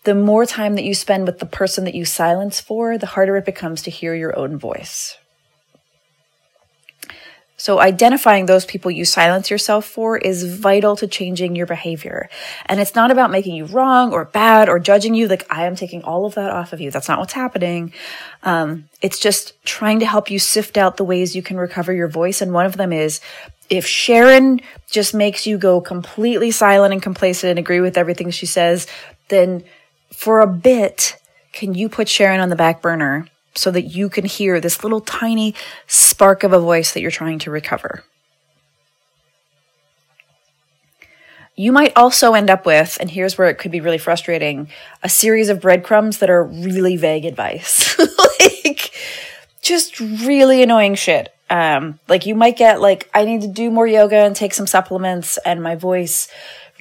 the 0.06 0.16
more 0.16 0.46
time 0.46 0.76
that 0.76 0.86
you 0.86 0.94
spend 0.94 1.28
with 1.28 1.40
the 1.40 1.46
person 1.46 1.84
that 1.84 1.96
you 1.96 2.06
silence 2.06 2.62
for, 2.62 2.98
the 2.98 3.08
harder 3.08 3.36
it 3.36 3.46
becomes 3.46 3.82
to 3.84 3.92
hear 3.92 4.16
your 4.16 4.38
own 4.38 4.58
voice. 4.58 5.18
So, 7.58 7.80
identifying 7.80 8.46
those 8.46 8.66
people 8.66 8.92
you 8.92 9.06
silence 9.06 9.50
yourself 9.50 9.86
for 9.86 10.18
is 10.18 10.44
vital 10.44 10.98
to 10.98 11.08
changing 11.08 11.56
your 11.56 11.66
behavior. 11.66 12.30
And 12.66 12.82
it's 12.82 12.96
not 12.96 13.12
about 13.12 13.32
making 13.32 13.56
you 13.56 13.66
wrong 13.66 14.12
or 14.12 14.26
bad 14.26 14.68
or 14.68 14.78
judging 14.78 15.16
you. 15.16 15.30
Like, 15.30 15.48
I 15.50 15.66
am 15.66 15.76
taking 15.76 16.04
all 16.04 16.26
of 16.26 16.36
that 16.36 16.52
off 16.52 16.74
of 16.74 16.82
you. 16.82 16.92
That's 16.92 17.08
not 17.08 17.18
what's 17.18 17.34
happening. 17.34 17.94
Um, 18.44 18.90
it's 19.02 19.20
just 19.20 19.54
trying 19.64 20.02
to 20.02 20.06
help 20.06 20.30
you 20.30 20.38
sift 20.38 20.78
out 20.78 20.98
the 20.98 21.06
ways 21.06 21.36
you 21.36 21.42
can 21.42 21.56
recover 21.56 21.94
your 21.94 22.10
voice. 22.10 22.42
And 22.42 22.52
one 22.52 22.66
of 22.66 22.76
them 22.76 22.92
is 22.92 23.22
if 23.70 23.86
Sharon 23.86 24.62
just 24.90 25.14
makes 25.14 25.46
you 25.46 25.58
go 25.58 25.82
completely 25.82 26.52
silent 26.52 26.94
and 26.94 27.02
complacent 27.02 27.52
and 27.52 27.60
agree 27.60 27.82
with 27.82 27.98
everything 27.98 28.30
she 28.32 28.46
says, 28.46 28.88
then 29.30 29.64
for 30.14 30.40
a 30.40 30.48
bit, 30.48 31.18
can 31.52 31.74
you 31.74 31.90
put 31.90 32.08
Sharon 32.08 32.40
on 32.40 32.50
the 32.50 32.56
back 32.56 32.82
burner 32.82 33.28
so 33.56 33.72
that 33.72 33.84
you 33.84 34.10
can 34.10 34.26
hear 34.26 34.60
this 34.60 34.84
little 34.84 35.02
tiny 35.02 35.56
spark 35.88 36.44
of 36.44 36.54
a 36.54 36.60
voice 36.60 36.94
that 36.94 37.02
you're 37.02 37.12
trying 37.12 37.40
to 37.40 37.52
recover? 37.52 38.04
You 41.58 41.72
might 41.72 41.94
also 41.96 42.34
end 42.34 42.50
up 42.50 42.66
with, 42.66 42.98
and 43.00 43.10
here's 43.10 43.38
where 43.38 43.50
it 43.50 43.58
could 43.58 43.72
be 43.72 43.80
really 43.80 43.98
frustrating, 43.98 44.68
a 45.02 45.08
series 45.08 45.48
of 45.48 45.62
breadcrumbs 45.62 46.18
that 46.18 46.30
are 46.30 46.44
really 46.44 46.98
vague 46.98 47.24
advice. 47.24 47.98
like, 48.30 48.92
just 49.62 50.00
really 50.00 50.62
annoying 50.62 50.96
shit. 50.96 51.35
Um, 51.50 52.00
like 52.08 52.26
you 52.26 52.36
might 52.36 52.58
get 52.58 52.82
like, 52.82 53.10
I 53.14 53.24
need 53.24 53.42
to 53.42 53.48
do 53.48 53.70
more 53.70 53.88
yoga 53.88 54.18
and 54.18 54.36
take 54.36 54.54
some 54.54 54.68
supplements 54.68 55.38
and 55.46 55.62
my 55.62 55.76
voice 55.76 56.28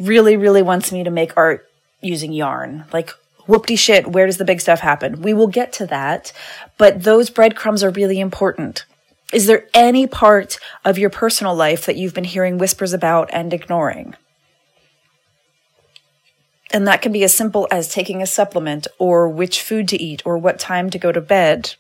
really, 0.01 0.37
really 0.37 0.63
wants 0.63 0.91
me 0.91 1.05
to 1.05 1.11
make 1.11 1.37
art 1.37 1.71
using 2.01 2.33
yarn. 2.33 2.85
Like, 2.93 3.11
whoopty 3.47 3.79
shit, 3.79 4.07
where 4.07 4.27
does 4.27 4.39
the 4.39 4.45
big 4.45 4.61
stuff 4.61 4.81
happen? 4.81 5.23
We 5.23 5.35
will 5.35 5.49
get 5.49 5.73
to 5.75 5.87
that, 5.87 6.33
but 6.79 7.03
those 7.03 7.31
breadcrumbs 7.31 7.83
are 7.83 7.91
really 7.91 8.21
important. 8.21 8.87
Is 9.33 9.47
there 9.47 9.69
any 9.75 10.07
part 10.07 10.59
of 10.85 10.99
your 10.99 11.11
personal 11.11 11.55
life 11.55 11.87
that 11.87 11.97
you've 11.97 12.15
been 12.15 12.25
hearing 12.25 12.59
whispers 12.59 12.93
about 12.93 13.31
and 13.33 13.53
ignoring? 13.53 14.15
And 16.73 16.87
that 16.89 17.03
can 17.03 17.13
be 17.13 17.25
as 17.25 17.35
simple 17.35 17.69
as 17.71 17.89
taking 17.89 18.23
a 18.23 18.27
supplement 18.27 18.87
or 18.99 19.29
which 19.29 19.63
food 19.63 19.89
to 19.89 20.03
eat 20.03 20.23
or 20.25 20.39
what 20.39 20.59
time 20.59 20.91
to 20.91 20.99
go 20.99 21.13
to 21.13 21.21
bed 21.21 21.75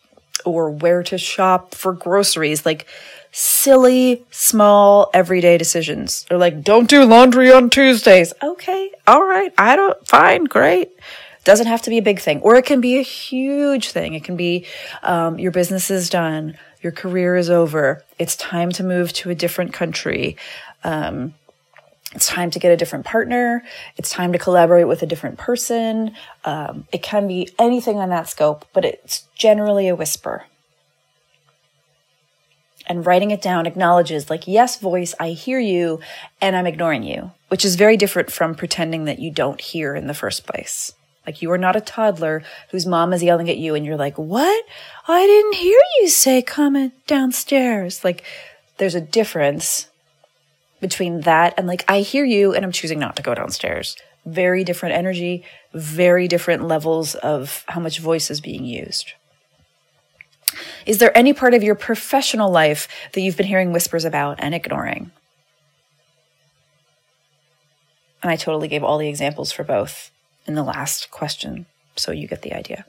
or 0.45 0.71
where 0.71 1.03
to 1.05 1.19
shop 1.19 1.75
for 1.75 1.93
groceries, 1.93 2.65
like 2.65 2.87
silly, 3.33 4.25
small, 4.31 5.11
everyday 5.13 5.59
decisions. 5.59 6.25
They're 6.29 6.39
like, 6.39 6.63
don't 6.63 6.89
do 6.89 7.05
laundry 7.05 7.53
on 7.53 7.69
Tuesdays. 7.69 8.33
Okay, 8.43 8.91
all 9.07 9.25
right, 9.25 9.53
I 9.59 9.75
don't, 9.77 10.07
fine, 10.07 10.45
great. 10.45 10.93
Doesn't 11.43 11.67
have 11.67 11.83
to 11.83 11.91
be 11.91 11.99
a 11.99 12.03
big 12.03 12.21
thing, 12.21 12.41
or 12.41 12.57
it 12.57 12.65
can 12.65 12.81
be 12.81 12.99
a 12.99 13.03
huge 13.03 13.91
thing. 13.91 14.15
It 14.15 14.25
can 14.25 14.37
be 14.37 14.67
um, 15.03 15.39
your 15.39 15.51
business 15.51 15.91
is 15.91 16.09
done, 16.09 16.57
your 16.81 16.93
career 16.93 17.37
is 17.37 17.51
over, 17.51 18.05
it's 18.19 18.37
time 18.37 18.71
to 18.73 18.85
move 18.85 19.13
to 19.15 19.31
a 19.31 19.35
different 19.35 19.73
country. 19.73 20.37
Um, 20.85 21.35
it's 22.15 22.29
time 22.29 22.51
to 22.53 22.59
get 22.59 22.73
a 22.73 22.77
different 22.77 23.05
partner. 23.05 23.63
It's 23.97 24.11
time 24.11 24.33
to 24.33 24.39
collaborate 24.39 24.87
with 24.87 25.03
a 25.03 25.07
different 25.07 25.39
person. 25.39 26.15
Um, 26.45 26.87
it 26.93 27.03
can 27.03 27.27
be 27.27 27.49
anything 27.59 27.99
on 27.99 28.11
that 28.11 28.29
scope, 28.29 28.67
but 28.73 28.85
it's 28.85 29.27
generally 29.35 29.89
a 29.89 29.97
whisper. 29.97 30.45
And 32.87 33.05
writing 33.05 33.31
it 33.31 33.41
down 33.41 33.67
acknowledges, 33.67 34.29
like, 34.29 34.47
yes, 34.47 34.79
voice, 34.79 35.15
I 35.19 35.31
hear 35.31 35.59
you, 35.59 36.01
and 36.41 36.55
I'm 36.55 36.67
ignoring 36.67 37.03
you, 37.03 37.33
which 37.49 37.65
is 37.65 37.77
very 37.77 37.97
different 37.97 38.31
from 38.31 38.55
pretending 38.55 39.07
that 39.07 39.19
you 39.19 39.31
don't 39.31 39.61
hear 39.61 39.95
in 39.95 40.07
the 40.07 40.15
first 40.15 40.47
place. 40.47 40.93
Like, 41.27 41.41
you 41.41 41.51
are 41.51 41.59
not 41.59 41.77
a 41.77 41.81
toddler 41.81 42.43
whose 42.71 42.85
mom 42.85 43.15
is 43.15 43.23
yelling 43.23 43.49
at 43.49 43.57
you, 43.57 43.75
and 43.75 43.87
you're 43.87 43.97
like, 43.97 44.19
what? 44.19 44.65
I 45.09 45.27
didn't 45.27 45.55
hear 45.55 45.81
you 45.99 46.09
say 46.09 46.43
comment 46.43 46.93
downstairs. 47.07 48.05
Like, 48.05 48.23
there's 48.77 48.95
a 48.95 49.01
difference 49.01 49.89
between 50.85 51.23
that 51.23 51.55
and 51.57 51.67
like, 51.67 51.83
I 51.89 52.01
hear 52.01 52.27
you 52.27 52.53
and 52.53 52.63
I'm 52.63 52.71
choosing 52.71 52.99
not 52.99 53.17
to 53.17 53.23
go 53.23 53.35
downstairs. 53.35 53.97
Very 54.27 54.65
different 54.65 54.95
energy, 54.95 55.43
very 55.73 56.29
different 56.29 56.69
levels 56.69 57.15
of 57.15 57.65
how 57.69 57.81
much 57.81 58.01
voice 58.01 58.31
is 58.31 58.43
being 58.43 58.67
used. 58.67 59.13
Is 60.85 60.99
there 60.99 61.17
any 61.17 61.33
part 61.33 61.55
of 61.55 61.63
your 61.63 61.75
professional 61.75 62.51
life 62.51 62.87
that 63.15 63.23
you've 63.23 63.39
been 63.39 63.47
hearing 63.47 63.73
whispers 63.73 64.05
about 64.05 64.37
and 64.41 64.55
ignoring? 64.55 65.11
And 68.23 68.31
I 68.31 68.37
totally 68.37 68.69
gave 68.69 68.85
all 68.85 68.99
the 68.99 69.09
examples 69.09 69.53
for 69.53 69.65
both 69.65 70.11
in 70.47 70.55
the 70.55 70.63
last 70.63 71.11
question, 71.11 71.65
so 71.97 72.13
you 72.13 72.29
get 72.29 72.43
the 72.43 72.53
idea. 72.53 72.85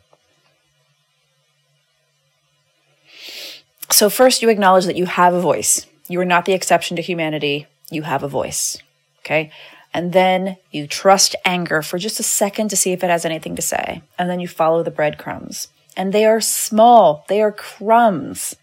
So, 3.89 4.09
first, 4.09 4.41
you 4.41 4.49
acknowledge 4.49 4.85
that 4.85 4.97
you 4.97 5.05
have 5.05 5.33
a 5.33 5.39
voice. 5.39 5.85
You 6.09 6.19
are 6.19 6.25
not 6.25 6.43
the 6.43 6.51
exception 6.51 6.97
to 6.97 7.01
humanity 7.01 7.67
you 7.89 8.03
have 8.03 8.23
a 8.23 8.27
voice. 8.27 8.77
Okay. 9.19 9.51
And 9.93 10.11
then 10.11 10.57
you 10.71 10.87
trust 10.87 11.35
anger 11.45 11.81
for 11.81 11.97
just 11.97 12.19
a 12.19 12.23
second 12.23 12.69
to 12.69 12.75
see 12.75 12.91
if 12.91 13.03
it 13.03 13.09
has 13.09 13.25
anything 13.25 13.55
to 13.55 13.61
say. 13.61 14.01
And 14.19 14.29
then 14.29 14.39
you 14.39 14.47
follow 14.47 14.83
the 14.83 14.91
breadcrumbs. 14.91 15.69
And 15.95 16.11
they 16.11 16.25
are 16.25 16.41
small, 16.41 17.25
they 17.29 17.41
are 17.41 17.51
crumbs. 17.51 18.55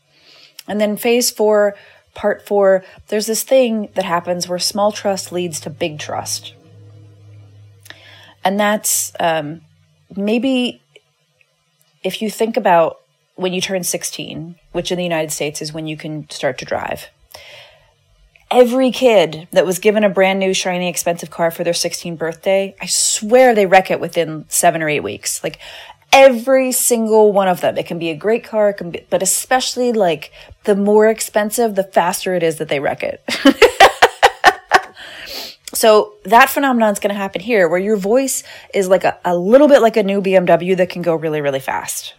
And 0.68 0.80
then 0.80 0.96
phase 0.96 1.30
four, 1.30 1.74
part 2.14 2.46
four, 2.46 2.84
there's 3.08 3.26
this 3.26 3.42
thing 3.42 3.88
that 3.94 4.04
happens 4.04 4.46
where 4.46 4.58
small 4.58 4.92
trust 4.92 5.32
leads 5.32 5.58
to 5.60 5.70
big 5.70 5.98
trust. 5.98 6.54
And 8.44 8.60
that's 8.60 9.12
um, 9.18 9.62
maybe 10.14 10.82
if 12.04 12.20
you 12.20 12.30
think 12.30 12.56
about 12.56 13.00
when 13.36 13.54
you 13.54 13.60
turn 13.60 13.84
16, 13.84 14.56
which 14.72 14.92
in 14.92 14.98
the 14.98 15.02
United 15.02 15.32
States 15.32 15.62
is 15.62 15.72
when 15.72 15.86
you 15.86 15.96
can 15.96 16.28
start 16.28 16.58
to 16.58 16.64
drive 16.64 17.08
every 18.52 18.90
kid 18.90 19.48
that 19.50 19.66
was 19.66 19.78
given 19.78 20.04
a 20.04 20.10
brand 20.10 20.38
new 20.38 20.54
shiny 20.54 20.88
expensive 20.88 21.30
car 21.30 21.50
for 21.50 21.64
their 21.64 21.72
16th 21.72 22.18
birthday, 22.18 22.76
I 22.80 22.86
swear 22.86 23.54
they 23.54 23.66
wreck 23.66 23.90
it 23.90 23.98
within 23.98 24.44
seven 24.48 24.82
or 24.82 24.88
eight 24.88 25.02
weeks. 25.02 25.42
Like 25.42 25.58
every 26.12 26.72
single 26.72 27.32
one 27.32 27.48
of 27.48 27.60
them. 27.60 27.78
It 27.78 27.86
can 27.86 27.98
be 27.98 28.10
a 28.10 28.16
great 28.16 28.44
car, 28.44 28.74
be, 28.74 29.04
but 29.08 29.22
especially 29.22 29.92
like 29.92 30.30
the 30.64 30.76
more 30.76 31.08
expensive, 31.08 31.74
the 31.74 31.84
faster 31.84 32.34
it 32.34 32.42
is 32.42 32.58
that 32.58 32.68
they 32.68 32.80
wreck 32.80 33.02
it. 33.02 33.22
so 35.72 36.14
that 36.24 36.50
phenomenon 36.50 36.92
is 36.92 37.00
going 37.00 37.14
to 37.14 37.18
happen 37.18 37.40
here 37.40 37.68
where 37.68 37.80
your 37.80 37.96
voice 37.96 38.44
is 38.74 38.88
like 38.88 39.04
a, 39.04 39.18
a 39.24 39.36
little 39.36 39.68
bit 39.68 39.80
like 39.80 39.96
a 39.96 40.02
new 40.02 40.20
BMW 40.20 40.76
that 40.76 40.90
can 40.90 41.02
go 41.02 41.14
really, 41.14 41.40
really 41.40 41.60
fast. 41.60 42.14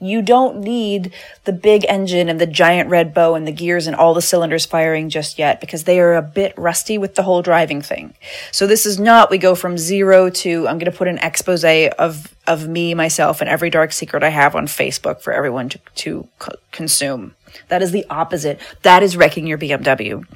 You 0.00 0.22
don't 0.22 0.58
need 0.58 1.12
the 1.44 1.52
big 1.52 1.86
engine 1.88 2.28
and 2.28 2.40
the 2.40 2.46
giant 2.46 2.90
red 2.90 3.14
bow 3.14 3.34
and 3.34 3.46
the 3.46 3.52
gears 3.52 3.86
and 3.86 3.94
all 3.94 4.12
the 4.12 4.20
cylinders 4.20 4.66
firing 4.66 5.08
just 5.08 5.38
yet 5.38 5.60
because 5.60 5.84
they 5.84 6.00
are 6.00 6.14
a 6.14 6.22
bit 6.22 6.52
rusty 6.58 6.98
with 6.98 7.14
the 7.14 7.22
whole 7.22 7.42
driving 7.42 7.80
thing. 7.80 8.14
So 8.50 8.66
this 8.66 8.86
is 8.86 8.98
not 8.98 9.30
we 9.30 9.38
go 9.38 9.54
from 9.54 9.78
zero 9.78 10.30
to 10.30 10.68
I'm 10.68 10.78
going 10.78 10.90
to 10.90 10.96
put 10.96 11.08
an 11.08 11.18
expose 11.18 11.64
of 11.64 12.34
of 12.46 12.68
me 12.68 12.92
myself 12.94 13.40
and 13.40 13.48
every 13.48 13.70
dark 13.70 13.92
secret 13.92 14.22
I 14.22 14.28
have 14.28 14.54
on 14.54 14.66
Facebook 14.66 15.20
for 15.22 15.32
everyone 15.32 15.68
to 15.70 15.78
to 15.96 16.28
co- 16.38 16.56
consume. 16.72 17.34
That 17.68 17.80
is 17.80 17.92
the 17.92 18.04
opposite. 18.10 18.60
That 18.82 19.02
is 19.02 19.16
wrecking 19.16 19.46
your 19.46 19.58
BMW. 19.58 20.26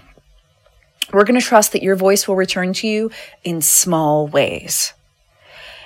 We're 1.12 1.25
going 1.25 1.40
to 1.40 1.47
trust 1.47 1.73
that 1.73 1.83
your 1.83 1.97
voice 1.97 2.29
will 2.29 2.37
return 2.37 2.73
to 2.75 2.87
you 2.87 3.11
in 3.42 3.62
small 3.62 4.29
ways. 4.29 4.92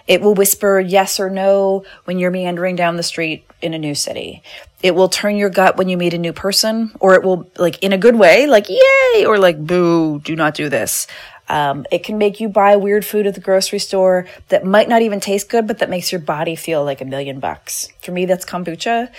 It 0.07 0.21
will 0.21 0.35
whisper 0.35 0.81
yes 0.81 1.21
or 1.21 1.31
no 1.31 1.85
when 2.05 2.19
you're 2.19 2.31
meandering 2.31 2.77
down 2.77 2.97
the 2.97 3.03
street 3.03 3.45
in 3.61 3.75
a 3.75 3.79
new 3.79 3.95
city. 3.95 4.43
It 4.83 4.95
will 4.95 5.09
turn 5.09 5.37
your 5.37 5.51
gut 5.51 5.77
when 5.77 5.89
you 5.89 5.97
meet 5.97 6.15
a 6.15 6.19
new 6.19 6.33
person, 6.33 6.93
or 6.99 7.15
it 7.15 7.23
will, 7.23 7.49
like, 7.57 7.83
in 7.83 7.93
a 7.93 7.99
good 7.99 8.17
way, 8.17 8.47
like, 8.47 8.69
yay, 8.69 9.25
or 9.25 9.39
like, 9.39 9.65
boo, 9.65 10.19
do 10.21 10.35
not 10.35 10.55
do 10.55 10.69
this. 10.69 11.07
Um, 11.49 11.87
it 11.91 12.03
can 12.03 12.19
make 12.19 12.41
you 12.41 12.49
buy 12.49 12.77
weird 12.77 13.05
food 13.05 13.27
at 13.27 13.35
the 13.35 13.41
grocery 13.41 13.79
store 13.79 14.27
that 14.49 14.65
might 14.65 14.89
not 14.89 15.03
even 15.03 15.21
taste 15.21 15.49
good, 15.49 15.67
but 15.67 15.79
that 15.79 15.91
makes 15.91 16.11
your 16.11 16.21
body 16.21 16.57
feel 16.57 16.85
like 16.85 17.01
a 17.01 17.05
million 17.05 17.41
bucks. 17.41 17.89
For 18.01 18.11
me, 18.11 18.27
that's 18.27 18.45
kombucha. 18.45 19.13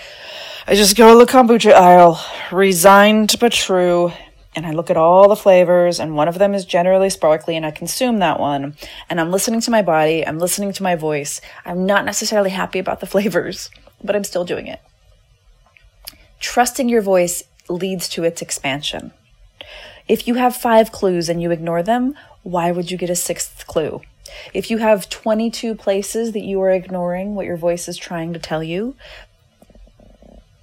I 0.66 0.74
just 0.74 0.96
go 0.96 1.12
to 1.12 1.24
the 1.24 1.30
kombucha 1.30 1.72
aisle, 1.72 2.20
resigned 2.50 3.36
but 3.38 3.52
true, 3.52 4.12
and 4.54 4.66
I 4.66 4.72
look 4.72 4.90
at 4.90 4.96
all 4.96 5.28
the 5.28 5.36
flavors, 5.36 5.98
and 5.98 6.16
one 6.16 6.28
of 6.28 6.38
them 6.38 6.54
is 6.54 6.64
generally 6.64 7.10
sparkly, 7.10 7.56
and 7.56 7.66
I 7.66 7.70
consume 7.70 8.18
that 8.18 8.38
one. 8.38 8.76
And 9.10 9.20
I'm 9.20 9.30
listening 9.30 9.60
to 9.62 9.70
my 9.70 9.82
body, 9.82 10.26
I'm 10.26 10.38
listening 10.38 10.72
to 10.72 10.82
my 10.82 10.96
voice. 10.96 11.40
I'm 11.64 11.86
not 11.86 12.04
necessarily 12.04 12.50
happy 12.50 12.78
about 12.78 13.00
the 13.00 13.06
flavors, 13.14 13.70
but 14.02 14.14
I'm 14.14 14.24
still 14.24 14.44
doing 14.44 14.66
it. 14.66 14.80
Trusting 16.40 16.88
your 16.88 17.02
voice 17.02 17.42
leads 17.68 18.08
to 18.10 18.24
its 18.24 18.42
expansion. 18.42 19.12
If 20.06 20.28
you 20.28 20.34
have 20.34 20.54
five 20.54 20.92
clues 20.92 21.28
and 21.28 21.40
you 21.40 21.50
ignore 21.50 21.82
them, 21.82 22.14
why 22.42 22.70
would 22.70 22.90
you 22.90 22.98
get 22.98 23.08
a 23.08 23.16
sixth 23.16 23.66
clue? 23.66 24.02
If 24.52 24.70
you 24.70 24.78
have 24.78 25.08
22 25.08 25.74
places 25.74 26.32
that 26.32 26.42
you 26.42 26.60
are 26.60 26.70
ignoring 26.70 27.34
what 27.34 27.46
your 27.46 27.56
voice 27.56 27.88
is 27.88 27.96
trying 27.96 28.32
to 28.32 28.38
tell 28.38 28.62
you, 28.62 28.96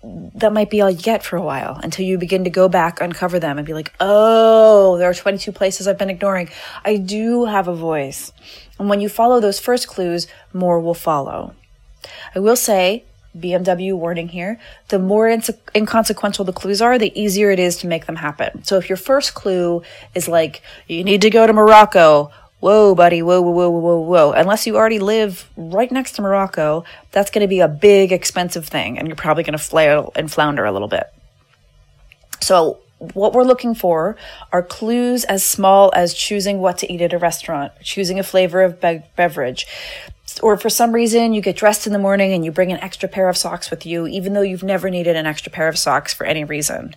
that 0.03 0.51
might 0.51 0.69
be 0.69 0.81
all 0.81 0.89
you 0.89 0.97
get 0.97 1.23
for 1.23 1.37
a 1.37 1.41
while 1.41 1.79
until 1.83 2.05
you 2.05 2.17
begin 2.17 2.43
to 2.43 2.49
go 2.49 2.67
back, 2.67 3.01
uncover 3.01 3.39
them, 3.39 3.57
and 3.57 3.67
be 3.67 3.73
like, 3.73 3.93
oh, 3.99 4.97
there 4.97 5.09
are 5.09 5.13
22 5.13 5.51
places 5.51 5.87
I've 5.87 5.97
been 5.97 6.09
ignoring. 6.09 6.49
I 6.83 6.97
do 6.97 7.45
have 7.45 7.67
a 7.67 7.75
voice. 7.75 8.33
And 8.79 8.89
when 8.89 8.99
you 8.99 9.09
follow 9.09 9.39
those 9.39 9.59
first 9.59 9.87
clues, 9.87 10.27
more 10.53 10.79
will 10.79 10.95
follow. 10.95 11.53
I 12.33 12.39
will 12.39 12.55
say, 12.55 13.03
BMW 13.37 13.95
warning 13.95 14.29
here, 14.29 14.59
the 14.89 14.99
more 14.99 15.29
inconsequential 15.29 16.45
the 16.45 16.51
clues 16.51 16.81
are, 16.81 16.97
the 16.97 17.17
easier 17.19 17.51
it 17.51 17.59
is 17.59 17.77
to 17.77 17.87
make 17.87 18.05
them 18.05 18.17
happen. 18.17 18.63
So 18.63 18.77
if 18.77 18.89
your 18.89 18.97
first 18.97 19.35
clue 19.35 19.83
is 20.15 20.27
like, 20.27 20.61
you 20.87 21.03
need 21.03 21.21
to 21.21 21.29
go 21.29 21.47
to 21.47 21.53
Morocco, 21.53 22.31
whoa, 22.62 22.95
buddy, 22.95 23.21
whoa, 23.21 23.41
whoa, 23.41 23.52
whoa, 23.52 23.69
whoa, 23.69 24.00
whoa. 24.00 24.32
Unless 24.32 24.65
you 24.65 24.78
already 24.78 25.00
live 25.00 25.50
right 25.58 25.91
next 25.91 26.13
to 26.13 26.21
Morocco, 26.21 26.86
that's 27.12 27.30
going 27.30 27.41
to 27.41 27.47
be 27.47 27.60
a 27.60 27.67
big, 27.67 28.13
expensive 28.13 28.67
thing, 28.67 28.97
and 28.97 29.08
you're 29.08 29.17
probably 29.17 29.43
going 29.43 29.58
to 29.58 29.63
flail 29.63 30.13
and 30.15 30.32
flounder 30.32 30.63
a 30.63 30.71
little 30.71 30.88
bit. 30.88 31.12
So, 32.39 32.80
what 33.13 33.34
we're 33.34 33.43
looking 33.43 33.74
for 33.74 34.15
are 34.52 34.62
clues 34.62 35.24
as 35.24 35.43
small 35.43 35.91
as 35.95 36.13
choosing 36.13 36.60
what 36.60 36.78
to 36.78 36.93
eat 36.93 37.02
at 37.02 37.13
a 37.13 37.17
restaurant, 37.17 37.74
choosing 37.82 38.19
a 38.19 38.24
flavor 38.24 38.62
of 38.62 38.80
be- 38.80 39.02
beverage, 39.15 39.65
or 40.41 40.56
for 40.56 40.69
some 40.69 40.93
reason 40.93 41.34
you 41.34 41.41
get 41.41 41.56
dressed 41.56 41.88
in 41.88 41.93
the 41.93 42.00
morning 42.00 42.32
and 42.32 42.45
you 42.45 42.52
bring 42.52 42.71
an 42.71 42.80
extra 42.80 43.10
pair 43.10 43.28
of 43.28 43.36
socks 43.36 43.69
with 43.69 43.86
you, 43.86 44.08
even 44.08 44.34
though 44.34 44.41
you've 44.41 44.63
never 44.63 44.89
needed 44.89 45.15
an 45.15 45.26
extra 45.26 45.52
pair 45.52 45.67
of 45.67 45.78
socks 45.78 46.13
for 46.13 46.26
any 46.26 46.43
reason. 46.43 46.95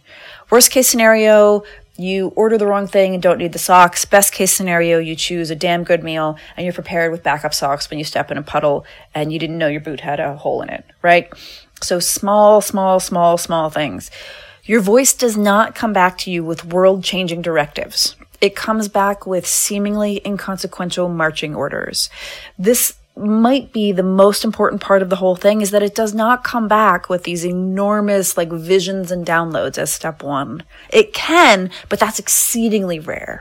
Worst 0.50 0.70
case 0.70 0.88
scenario, 0.88 1.64
you 1.96 2.32
order 2.34 2.58
the 2.58 2.66
wrong 2.66 2.86
thing 2.86 3.14
and 3.14 3.22
don't 3.22 3.38
need 3.38 3.52
the 3.52 3.58
socks. 3.58 4.04
Best 4.04 4.32
case 4.32 4.52
scenario, 4.52 4.98
you 4.98 5.14
choose 5.14 5.50
a 5.50 5.56
damn 5.56 5.84
good 5.84 6.02
meal 6.02 6.36
and 6.56 6.64
you're 6.64 6.72
prepared 6.72 7.12
with 7.12 7.22
backup 7.22 7.54
socks 7.54 7.88
when 7.88 7.98
you 7.98 8.04
step 8.04 8.30
in 8.30 8.38
a 8.38 8.42
puddle 8.42 8.84
and 9.14 9.32
you 9.32 9.38
didn't 9.38 9.58
know 9.58 9.68
your 9.68 9.80
boot 9.80 10.00
had 10.00 10.20
a 10.20 10.36
hole 10.36 10.62
in 10.62 10.70
it, 10.70 10.84
right? 11.02 11.32
So 11.80 12.00
small, 12.00 12.60
small, 12.60 12.98
small, 12.98 13.38
small 13.38 13.70
things. 13.70 14.10
Your 14.64 14.80
voice 14.80 15.12
does 15.12 15.36
not 15.36 15.74
come 15.74 15.92
back 15.92 16.18
to 16.18 16.30
you 16.30 16.42
with 16.42 16.64
world 16.64 17.04
changing 17.04 17.42
directives. 17.42 18.16
It 18.40 18.56
comes 18.56 18.88
back 18.88 19.26
with 19.26 19.46
seemingly 19.46 20.20
inconsequential 20.24 21.08
marching 21.08 21.54
orders. 21.54 22.10
This 22.58 22.94
might 23.16 23.72
be 23.72 23.92
the 23.92 24.02
most 24.02 24.44
important 24.44 24.80
part 24.80 25.00
of 25.00 25.08
the 25.08 25.16
whole 25.16 25.36
thing 25.36 25.60
is 25.60 25.70
that 25.70 25.82
it 25.82 25.94
does 25.94 26.14
not 26.14 26.42
come 26.42 26.66
back 26.66 27.08
with 27.08 27.22
these 27.22 27.44
enormous 27.44 28.36
like 28.36 28.50
visions 28.50 29.10
and 29.12 29.24
downloads 29.24 29.78
as 29.78 29.92
step 29.92 30.22
one. 30.22 30.64
It 30.90 31.12
can, 31.12 31.70
but 31.88 32.00
that's 32.00 32.18
exceedingly 32.18 32.98
rare. 32.98 33.40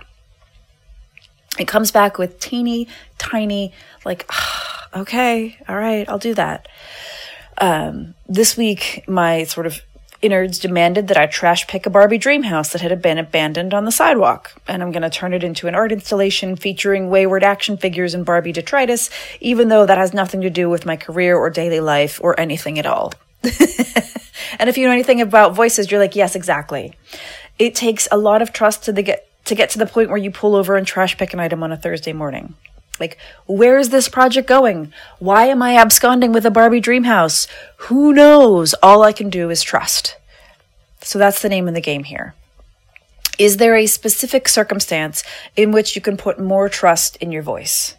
It 1.59 1.67
comes 1.67 1.91
back 1.91 2.17
with 2.17 2.39
teeny, 2.39 2.87
tiny, 3.17 3.73
like, 4.05 4.29
okay, 4.95 5.57
all 5.67 5.77
right, 5.77 6.07
I'll 6.07 6.19
do 6.19 6.33
that. 6.35 6.67
Um, 7.57 8.15
this 8.27 8.57
week, 8.57 9.03
my 9.07 9.43
sort 9.43 9.65
of 9.65 9.81
innards 10.23 10.57
demanded 10.57 11.09
that 11.09 11.17
I 11.17 11.27
trash 11.27 11.67
pick 11.67 11.85
a 11.85 11.89
Barbie 11.89 12.17
dream 12.17 12.43
house 12.43 12.71
that 12.71 12.81
had 12.81 13.01
been 13.01 13.17
abandoned 13.17 13.73
on 13.73 13.85
the 13.85 13.91
sidewalk, 13.91 14.53
and 14.67 14.81
I'm 14.81 14.91
going 14.91 15.03
to 15.03 15.09
turn 15.09 15.33
it 15.33 15.43
into 15.43 15.67
an 15.67 15.75
art 15.75 15.91
installation 15.91 16.55
featuring 16.55 17.09
wayward 17.09 17.43
action 17.43 17.77
figures 17.77 18.13
and 18.13 18.25
Barbie 18.25 18.53
detritus, 18.53 19.09
even 19.41 19.67
though 19.67 19.85
that 19.85 19.97
has 19.97 20.13
nothing 20.13 20.41
to 20.41 20.49
do 20.49 20.69
with 20.69 20.85
my 20.85 20.95
career 20.95 21.37
or 21.37 21.49
daily 21.49 21.81
life 21.81 22.19
or 22.23 22.39
anything 22.39 22.79
at 22.79 22.85
all. 22.85 23.13
and 23.43 24.69
if 24.69 24.77
you 24.77 24.87
know 24.87 24.93
anything 24.93 25.21
about 25.21 25.53
voices, 25.53 25.91
you're 25.91 25.99
like, 25.99 26.15
yes, 26.15 26.35
exactly. 26.35 26.95
It 27.59 27.75
takes 27.75 28.07
a 28.11 28.17
lot 28.17 28.41
of 28.41 28.53
trust 28.53 28.83
to 28.85 28.93
the 28.93 29.03
get 29.03 29.27
to 29.45 29.55
get 29.55 29.69
to 29.71 29.77
the 29.77 29.85
point 29.85 30.07
where 30.07 30.17
you 30.17 30.31
pull 30.31 30.55
over 30.55 30.77
and 30.77 30.87
trash 30.87 31.17
pick 31.17 31.33
an 31.33 31.39
item 31.41 31.63
on 31.63 31.71
a 31.71 31.77
Thursday 31.77 32.13
morning. 32.13 32.55
Like, 32.99 33.17
where 33.47 33.77
is 33.77 33.89
this 33.89 34.07
project 34.07 34.47
going? 34.47 34.93
Why 35.19 35.45
am 35.45 35.61
I 35.61 35.75
absconding 35.77 36.31
with 36.31 36.45
a 36.45 36.51
Barbie 36.51 36.79
dream 36.79 37.05
house? 37.05 37.47
Who 37.77 38.13
knows? 38.13 38.73
All 38.83 39.03
I 39.03 39.11
can 39.13 39.29
do 39.29 39.49
is 39.49 39.63
trust. 39.63 40.15
So 41.01 41.19
that's 41.19 41.41
the 41.41 41.49
name 41.49 41.67
of 41.67 41.73
the 41.73 41.81
game 41.81 42.03
here. 42.03 42.35
Is 43.39 43.57
there 43.57 43.75
a 43.75 43.87
specific 43.87 44.47
circumstance 44.47 45.23
in 45.55 45.71
which 45.71 45.95
you 45.95 46.01
can 46.01 46.17
put 46.17 46.39
more 46.39 46.69
trust 46.69 47.15
in 47.17 47.31
your 47.31 47.41
voice? 47.41 47.95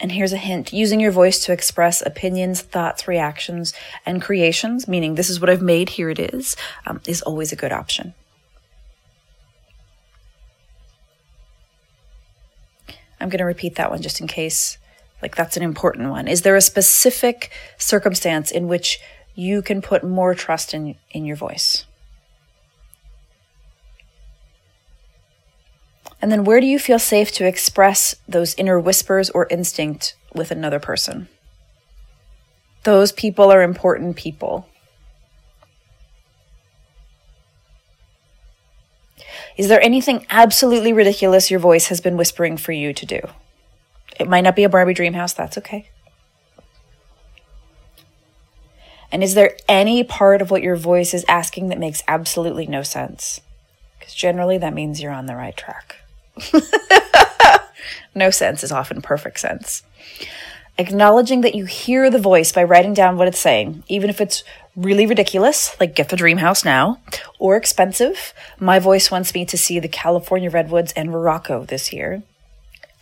And 0.00 0.12
here's 0.12 0.32
a 0.32 0.36
hint 0.36 0.72
using 0.72 1.00
your 1.00 1.12
voice 1.12 1.42
to 1.44 1.52
express 1.52 2.04
opinions, 2.04 2.60
thoughts, 2.60 3.06
reactions, 3.06 3.72
and 4.04 4.20
creations, 4.20 4.88
meaning 4.88 5.14
this 5.14 5.30
is 5.30 5.40
what 5.40 5.48
I've 5.48 5.62
made, 5.62 5.90
here 5.90 6.10
it 6.10 6.18
is, 6.18 6.56
um, 6.84 7.00
is 7.06 7.22
always 7.22 7.52
a 7.52 7.56
good 7.56 7.72
option. 7.72 8.12
I'm 13.24 13.30
going 13.30 13.38
to 13.38 13.46
repeat 13.46 13.76
that 13.76 13.90
one 13.90 14.02
just 14.02 14.20
in 14.20 14.26
case, 14.26 14.76
like, 15.22 15.34
that's 15.34 15.56
an 15.56 15.62
important 15.62 16.10
one. 16.10 16.28
Is 16.28 16.42
there 16.42 16.56
a 16.56 16.60
specific 16.60 17.50
circumstance 17.78 18.50
in 18.50 18.68
which 18.68 19.00
you 19.34 19.62
can 19.62 19.80
put 19.80 20.04
more 20.04 20.34
trust 20.34 20.74
in, 20.74 20.96
in 21.10 21.24
your 21.24 21.34
voice? 21.34 21.86
And 26.20 26.30
then 26.30 26.44
where 26.44 26.60
do 26.60 26.66
you 26.66 26.78
feel 26.78 26.98
safe 26.98 27.32
to 27.32 27.46
express 27.46 28.14
those 28.28 28.54
inner 28.56 28.78
whispers 28.78 29.30
or 29.30 29.46
instinct 29.48 30.16
with 30.34 30.50
another 30.50 30.78
person? 30.78 31.28
Those 32.82 33.10
people 33.10 33.50
are 33.50 33.62
important 33.62 34.16
people. 34.16 34.68
Is 39.56 39.68
there 39.68 39.80
anything 39.80 40.26
absolutely 40.30 40.92
ridiculous 40.92 41.50
your 41.50 41.60
voice 41.60 41.86
has 41.86 42.00
been 42.00 42.16
whispering 42.16 42.56
for 42.56 42.72
you 42.72 42.92
to 42.92 43.06
do? 43.06 43.20
It 44.18 44.28
might 44.28 44.42
not 44.42 44.56
be 44.56 44.64
a 44.64 44.68
Barbie 44.68 44.94
dream 44.94 45.14
house, 45.14 45.32
that's 45.32 45.58
okay. 45.58 45.90
And 49.12 49.22
is 49.22 49.34
there 49.34 49.56
any 49.68 50.02
part 50.02 50.42
of 50.42 50.50
what 50.50 50.62
your 50.62 50.74
voice 50.74 51.14
is 51.14 51.24
asking 51.28 51.68
that 51.68 51.78
makes 51.78 52.02
absolutely 52.08 52.66
no 52.66 52.82
sense? 52.82 53.40
Because 53.98 54.12
generally 54.12 54.58
that 54.58 54.74
means 54.74 55.00
you're 55.00 55.12
on 55.12 55.26
the 55.26 55.36
right 55.36 55.56
track. 55.56 55.96
no 58.14 58.30
sense 58.30 58.64
is 58.64 58.72
often 58.72 59.00
perfect 59.00 59.38
sense. 59.38 59.84
Acknowledging 60.76 61.42
that 61.42 61.54
you 61.54 61.64
hear 61.64 62.10
the 62.10 62.18
voice 62.18 62.50
by 62.50 62.64
writing 62.64 62.92
down 62.92 63.16
what 63.16 63.28
it's 63.28 63.38
saying, 63.38 63.84
even 63.86 64.10
if 64.10 64.20
it's 64.20 64.42
really 64.76 65.06
ridiculous, 65.06 65.78
like 65.80 65.94
get 65.94 66.08
the 66.08 66.16
dream 66.16 66.38
house 66.38 66.64
now, 66.64 67.00
or 67.38 67.56
expensive. 67.56 68.34
My 68.58 68.78
voice 68.78 69.10
wants 69.10 69.34
me 69.34 69.44
to 69.46 69.56
see 69.56 69.78
the 69.78 69.88
California 69.88 70.50
redwoods 70.50 70.92
and 70.92 71.10
Morocco 71.10 71.64
this 71.64 71.92
year. 71.92 72.22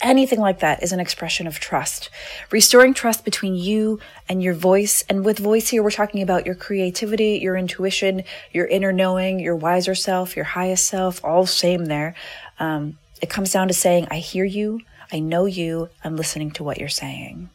Anything 0.01 0.41
like 0.41 0.59
that 0.59 0.83
is 0.83 0.91
an 0.91 0.99
expression 0.99 1.47
of 1.47 1.61
trust. 1.61 2.11
Restoring 2.51 2.93
trust 2.93 3.25
between 3.25 3.55
you 3.55 4.01
and 4.29 4.43
your 4.43 4.53
voice. 4.53 5.05
And 5.09 5.25
with 5.25 5.39
voice 5.39 5.69
here, 5.69 5.81
we're 5.81 5.93
talking 5.93 6.23
about 6.23 6.45
your 6.45 6.57
creativity, 6.57 7.39
your 7.41 7.57
intuition, 7.57 8.25
your 8.53 8.67
inner 8.67 8.91
knowing, 8.91 9.39
your 9.39 9.55
wiser 9.55 9.95
self, 9.95 10.35
your 10.35 10.45
highest 10.45 10.87
self, 10.89 11.25
all 11.25 11.47
same 11.47 11.85
there. 11.85 12.17
Um, 12.59 12.99
it 13.21 13.31
comes 13.31 13.53
down 13.53 13.69
to 13.69 13.75
saying, 13.75 14.09
I 14.11 14.17
hear 14.17 14.45
you, 14.45 14.81
I 15.13 15.21
know 15.21 15.45
you, 15.47 15.89
I'm 16.03 16.17
listening 16.17 16.51
to 16.53 16.65
what 16.65 16.79
you're 16.79 16.89
saying. 16.89 17.51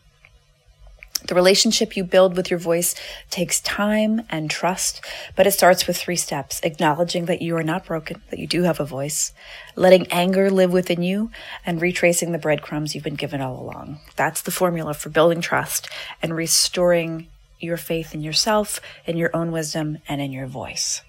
The 1.27 1.35
relationship 1.35 1.97
you 1.97 2.05
build 2.05 2.37
with 2.37 2.49
your 2.49 2.59
voice 2.59 2.95
takes 3.29 3.59
time 3.59 4.21
and 4.29 4.49
trust, 4.49 5.03
but 5.35 5.45
it 5.45 5.51
starts 5.51 5.85
with 5.85 5.97
three 5.97 6.15
steps 6.15 6.61
acknowledging 6.63 7.25
that 7.25 7.41
you 7.41 7.55
are 7.57 7.63
not 7.63 7.85
broken, 7.85 8.21
that 8.29 8.39
you 8.39 8.47
do 8.47 8.63
have 8.63 8.79
a 8.79 8.85
voice, 8.85 9.33
letting 9.75 10.07
anger 10.07 10.49
live 10.49 10.71
within 10.71 11.03
you, 11.03 11.29
and 11.65 11.81
retracing 11.81 12.31
the 12.31 12.37
breadcrumbs 12.37 12.95
you've 12.95 13.03
been 13.03 13.15
given 13.15 13.41
all 13.41 13.61
along. 13.61 13.99
That's 14.15 14.41
the 14.41 14.51
formula 14.51 14.93
for 14.93 15.09
building 15.09 15.41
trust 15.41 15.89
and 16.21 16.33
restoring 16.33 17.27
your 17.59 17.77
faith 17.77 18.13
in 18.13 18.21
yourself, 18.21 18.79
in 19.05 19.17
your 19.17 19.35
own 19.35 19.51
wisdom, 19.51 19.97
and 20.07 20.21
in 20.21 20.31
your 20.31 20.47
voice. 20.47 21.01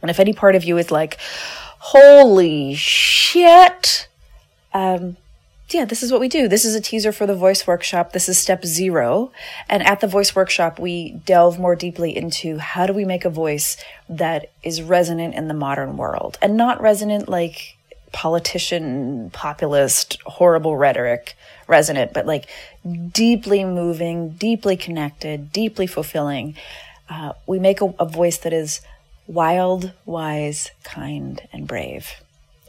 And 0.00 0.10
if 0.10 0.20
any 0.20 0.32
part 0.32 0.54
of 0.54 0.62
you 0.62 0.78
is 0.78 0.92
like, 0.92 1.18
holy 1.78 2.74
shit, 2.74 4.06
um, 4.72 5.16
yeah, 5.68 5.84
this 5.84 6.02
is 6.02 6.12
what 6.12 6.20
we 6.20 6.28
do. 6.28 6.46
This 6.46 6.64
is 6.64 6.74
a 6.74 6.80
teaser 6.80 7.10
for 7.10 7.26
the 7.26 7.34
voice 7.34 7.66
workshop. 7.66 8.12
This 8.12 8.28
is 8.28 8.38
step 8.38 8.64
zero. 8.64 9.32
And 9.68 9.82
at 9.84 10.00
the 10.00 10.06
voice 10.06 10.34
workshop, 10.36 10.78
we 10.78 11.12
delve 11.12 11.58
more 11.58 11.74
deeply 11.74 12.16
into 12.16 12.58
how 12.58 12.86
do 12.86 12.92
we 12.92 13.04
make 13.04 13.24
a 13.24 13.30
voice 13.30 13.76
that 14.08 14.52
is 14.62 14.80
resonant 14.80 15.34
in 15.34 15.48
the 15.48 15.54
modern 15.54 15.96
world 15.96 16.38
and 16.40 16.56
not 16.56 16.80
resonant 16.80 17.28
like 17.28 17.76
politician, 18.12 19.30
populist, 19.30 20.18
horrible 20.24 20.76
rhetoric 20.76 21.36
resonant, 21.66 22.12
but 22.12 22.26
like 22.26 22.48
deeply 23.12 23.64
moving, 23.64 24.30
deeply 24.30 24.76
connected, 24.76 25.52
deeply 25.52 25.88
fulfilling. 25.88 26.54
Uh, 27.08 27.32
we 27.46 27.58
make 27.58 27.80
a, 27.80 27.92
a 27.98 28.06
voice 28.06 28.38
that 28.38 28.52
is 28.52 28.80
wild, 29.26 29.92
wise, 30.04 30.70
kind, 30.84 31.46
and 31.52 31.66
brave. 31.66 32.20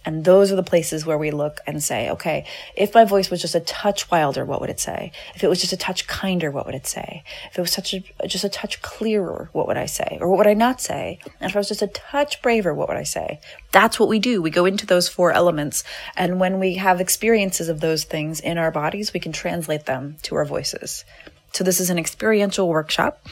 And 0.08 0.24
those 0.24 0.54
are 0.54 0.56
the 0.56 0.63
places 0.63 1.06
where 1.06 1.17
we 1.17 1.32
look 1.32 1.60
and 1.67 1.84
say, 1.84 2.10
okay, 2.12 2.46
if 2.78 2.96
my 2.96 3.04
voice 3.04 3.30
was 3.30 3.41
just 3.41 3.56
a 3.56 3.60
touch 3.60 4.10
wilder, 4.10 4.46
what 4.46 4.62
would 4.62 4.70
it 4.70 4.80
say? 4.80 5.12
If 5.36 5.43
it 5.43 5.50
was 5.50 5.60
just 5.60 5.74
a 5.74 5.78
touch 5.78 6.08
kinder, 6.08 6.50
what 6.50 6.65
would 6.65 6.76
it 6.76 6.88
say? 6.88 7.26
If 7.52 7.58
it 7.58 7.62
was 7.62 7.74
such 7.74 7.93
a, 7.93 8.02
just 8.26 8.46
a 8.46 8.50
touch 8.50 8.82
clearer, 8.82 9.50
what 9.52 9.67
would 9.67 9.76
I 9.76 9.86
say? 9.86 10.17
Or 10.22 10.30
what 10.30 10.38
would 10.38 10.48
I 10.48 10.54
not 10.54 10.80
say? 10.80 11.20
And 11.41 11.50
if 11.50 11.58
I 11.58 11.60
was 11.60 11.67
just 11.67 11.82
a 11.82 11.88
touch 11.88 12.41
braver, 12.41 12.74
what 12.74 12.88
would 12.88 12.96
I 12.96 13.04
say? 13.04 13.41
That's 13.74 14.00
what 14.00 14.08
we 14.08 14.17
do. 14.17 14.41
We 14.41 14.50
go 14.50 14.63
into 14.63 14.86
those 14.86 15.10
four 15.10 15.34
elements. 15.34 15.84
And 16.15 16.39
when 16.39 16.58
we 16.58 16.76
have 16.76 17.02
experiences 17.02 17.67
of 17.67 17.82
those 17.82 18.06
things 18.06 18.39
in 18.39 18.58
our 18.58 18.72
bodies, 18.72 19.12
we 19.12 19.20
can 19.20 19.34
translate 19.34 19.88
them 19.88 20.15
to 20.22 20.36
our 20.36 20.46
voices. 20.46 21.04
So 21.52 21.65
this 21.65 21.82
is 21.82 21.89
an 21.89 22.00
experiential 22.00 22.70
workshop 22.70 23.28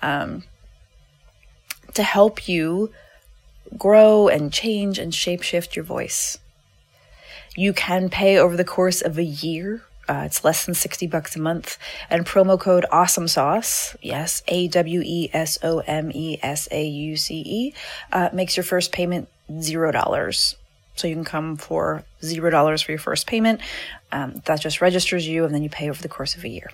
um, 0.00 0.44
to 1.94 2.04
help 2.04 2.46
you 2.46 2.92
grow 3.76 4.28
and 4.28 4.52
change 4.52 4.98
and 4.98 5.12
shapeshift 5.12 5.74
your 5.74 5.84
voice. 5.84 6.38
You 7.56 7.72
can 7.72 8.08
pay 8.08 8.38
over 8.38 8.56
the 8.56 8.64
course 8.64 9.00
of 9.00 9.18
a 9.18 9.24
year. 9.24 9.82
Uh, 10.08 10.22
it's 10.26 10.44
less 10.44 10.66
than 10.66 10.74
60 10.74 11.06
bucks 11.06 11.34
a 11.34 11.40
month. 11.40 11.78
And 12.10 12.26
promo 12.26 12.58
code 12.60 12.84
Awesome 12.90 13.28
Sauce, 13.28 13.96
yes, 14.02 14.42
A 14.48 14.68
W 14.68 15.00
E 15.02 15.30
S 15.32 15.58
O 15.62 15.78
M 15.80 16.10
E 16.12 16.38
S 16.42 16.68
A 16.70 16.84
U 16.84 17.16
C 17.16 17.42
E, 17.46 17.74
uh, 18.12 18.28
makes 18.32 18.56
your 18.56 18.64
first 18.64 18.92
payment 18.92 19.28
zero 19.60 19.92
dollars. 19.92 20.56
So 20.96 21.08
you 21.08 21.14
can 21.14 21.24
come 21.24 21.56
for 21.56 22.04
zero 22.22 22.50
dollars 22.50 22.82
for 22.82 22.92
your 22.92 22.98
first 22.98 23.26
payment. 23.26 23.60
Um, 24.12 24.42
that 24.44 24.60
just 24.60 24.80
registers 24.80 25.26
you, 25.26 25.44
and 25.44 25.54
then 25.54 25.62
you 25.62 25.70
pay 25.70 25.88
over 25.88 26.02
the 26.02 26.08
course 26.08 26.36
of 26.36 26.44
a 26.44 26.48
year. 26.48 26.70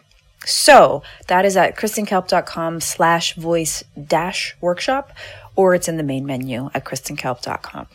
So 0.46 1.02
that 1.26 1.44
is 1.44 1.56
at 1.56 1.76
kristenkalp.com 1.76 2.80
slash 2.80 3.34
voice 3.34 3.84
dash 4.06 4.56
workshop, 4.60 5.12
or 5.60 5.74
it's 5.74 5.88
in 5.88 5.98
the 5.98 6.02
main 6.02 6.24
menu 6.24 6.70
at 6.72 6.86
kristenkalp.com. 6.86 7.86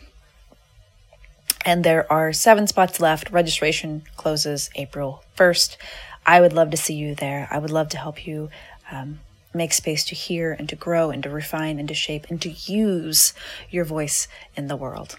And 1.64 1.82
there 1.82 2.10
are 2.12 2.32
seven 2.32 2.68
spots 2.68 3.00
left. 3.00 3.28
Registration 3.32 4.04
closes 4.16 4.70
April 4.76 5.24
1st. 5.36 5.76
I 6.24 6.40
would 6.40 6.52
love 6.52 6.70
to 6.70 6.76
see 6.76 6.94
you 6.94 7.16
there. 7.16 7.48
I 7.50 7.58
would 7.58 7.72
love 7.72 7.88
to 7.88 7.98
help 7.98 8.24
you 8.24 8.50
um, 8.92 9.18
make 9.52 9.72
space 9.72 10.04
to 10.04 10.14
hear 10.14 10.52
and 10.52 10.68
to 10.68 10.76
grow 10.76 11.10
and 11.10 11.24
to 11.24 11.28
refine 11.28 11.80
and 11.80 11.88
to 11.88 11.94
shape 11.94 12.26
and 12.30 12.40
to 12.42 12.50
use 12.50 13.34
your 13.68 13.84
voice 13.84 14.28
in 14.56 14.68
the 14.68 14.76
world. 14.76 15.18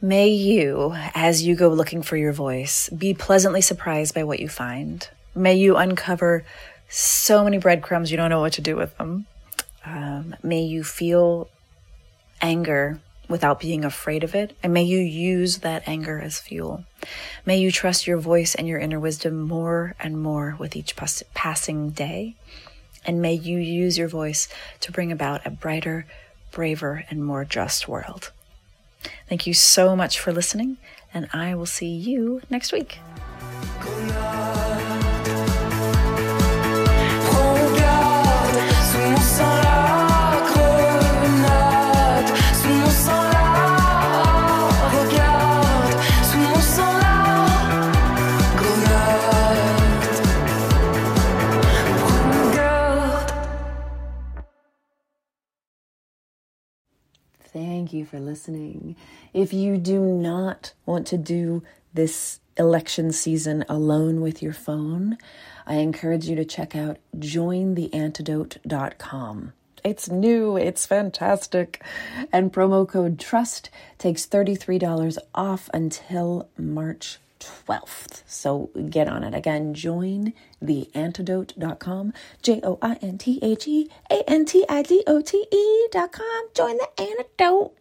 May 0.00 0.28
you, 0.28 0.94
as 1.14 1.42
you 1.42 1.54
go 1.54 1.68
looking 1.68 2.00
for 2.00 2.16
your 2.16 2.32
voice, 2.32 2.88
be 2.88 3.12
pleasantly 3.12 3.60
surprised 3.60 4.14
by 4.14 4.24
what 4.24 4.40
you 4.40 4.48
find. 4.48 5.06
May 5.34 5.56
you 5.56 5.76
uncover 5.76 6.46
so 6.88 7.44
many 7.44 7.58
breadcrumbs 7.58 8.10
you 8.10 8.16
don't 8.16 8.30
know 8.30 8.40
what 8.40 8.54
to 8.54 8.62
do 8.62 8.74
with 8.74 8.96
them. 8.96 9.26
Um, 9.86 10.34
may 10.42 10.62
you 10.62 10.82
feel 10.82 11.48
anger 12.42 13.00
without 13.28 13.60
being 13.60 13.84
afraid 13.84 14.24
of 14.24 14.34
it, 14.34 14.56
and 14.62 14.72
may 14.72 14.82
you 14.82 14.98
use 14.98 15.58
that 15.58 15.86
anger 15.86 16.20
as 16.20 16.38
fuel. 16.38 16.84
May 17.44 17.58
you 17.58 17.72
trust 17.72 18.06
your 18.06 18.18
voice 18.18 18.54
and 18.54 18.68
your 18.68 18.78
inner 18.78 19.00
wisdom 19.00 19.40
more 19.40 19.94
and 19.98 20.20
more 20.20 20.56
with 20.58 20.76
each 20.76 20.96
pas- 20.96 21.22
passing 21.34 21.90
day, 21.90 22.34
and 23.04 23.22
may 23.22 23.34
you 23.34 23.58
use 23.58 23.96
your 23.96 24.08
voice 24.08 24.48
to 24.80 24.92
bring 24.92 25.10
about 25.10 25.46
a 25.46 25.50
brighter, 25.50 26.06
braver, 26.50 27.04
and 27.08 27.24
more 27.24 27.44
just 27.44 27.88
world. 27.88 28.32
Thank 29.28 29.46
you 29.46 29.54
so 29.54 29.94
much 29.94 30.18
for 30.18 30.32
listening, 30.32 30.78
and 31.14 31.28
I 31.32 31.54
will 31.54 31.66
see 31.66 31.88
you 31.88 32.42
next 32.50 32.72
week. 32.72 32.98
For 58.06 58.20
listening. 58.20 58.94
If 59.34 59.52
you 59.52 59.76
do 59.76 60.00
not 60.00 60.72
want 60.86 61.06
to 61.08 61.18
do 61.18 61.62
this 61.92 62.38
election 62.56 63.10
season 63.12 63.64
alone 63.68 64.20
with 64.20 64.40
your 64.42 64.52
phone, 64.52 65.18
I 65.66 65.76
encourage 65.76 66.28
you 66.28 66.36
to 66.36 66.44
check 66.44 66.76
out 66.76 66.98
jointheantidote.com. 67.18 69.52
It's 69.84 70.08
new, 70.08 70.56
it's 70.56 70.86
fantastic. 70.86 71.82
And 72.32 72.52
promo 72.52 72.88
code 72.88 73.18
TRUST 73.18 73.70
takes 73.98 74.26
$33 74.26 75.18
off 75.34 75.68
until 75.72 76.48
March 76.58 77.18
12th. 77.40 78.22
So 78.26 78.70
get 78.90 79.08
on 79.08 79.22
it. 79.22 79.34
Again, 79.34 79.74
join 79.74 80.32
theantidote.com. 80.62 82.12
J 82.42 82.60
O 82.62 82.78
I 82.82 82.94
N 83.02 83.18
T 83.18 83.38
H 83.42 83.68
E 83.68 83.90
A 84.10 84.28
N 84.28 84.44
T 84.44 84.64
I 84.68 84.82
D 84.82 85.02
O 85.06 85.20
T 85.20 85.46
E.com. 85.50 86.48
Join 86.54 86.78
the 86.78 86.88
antidote. 87.00 87.72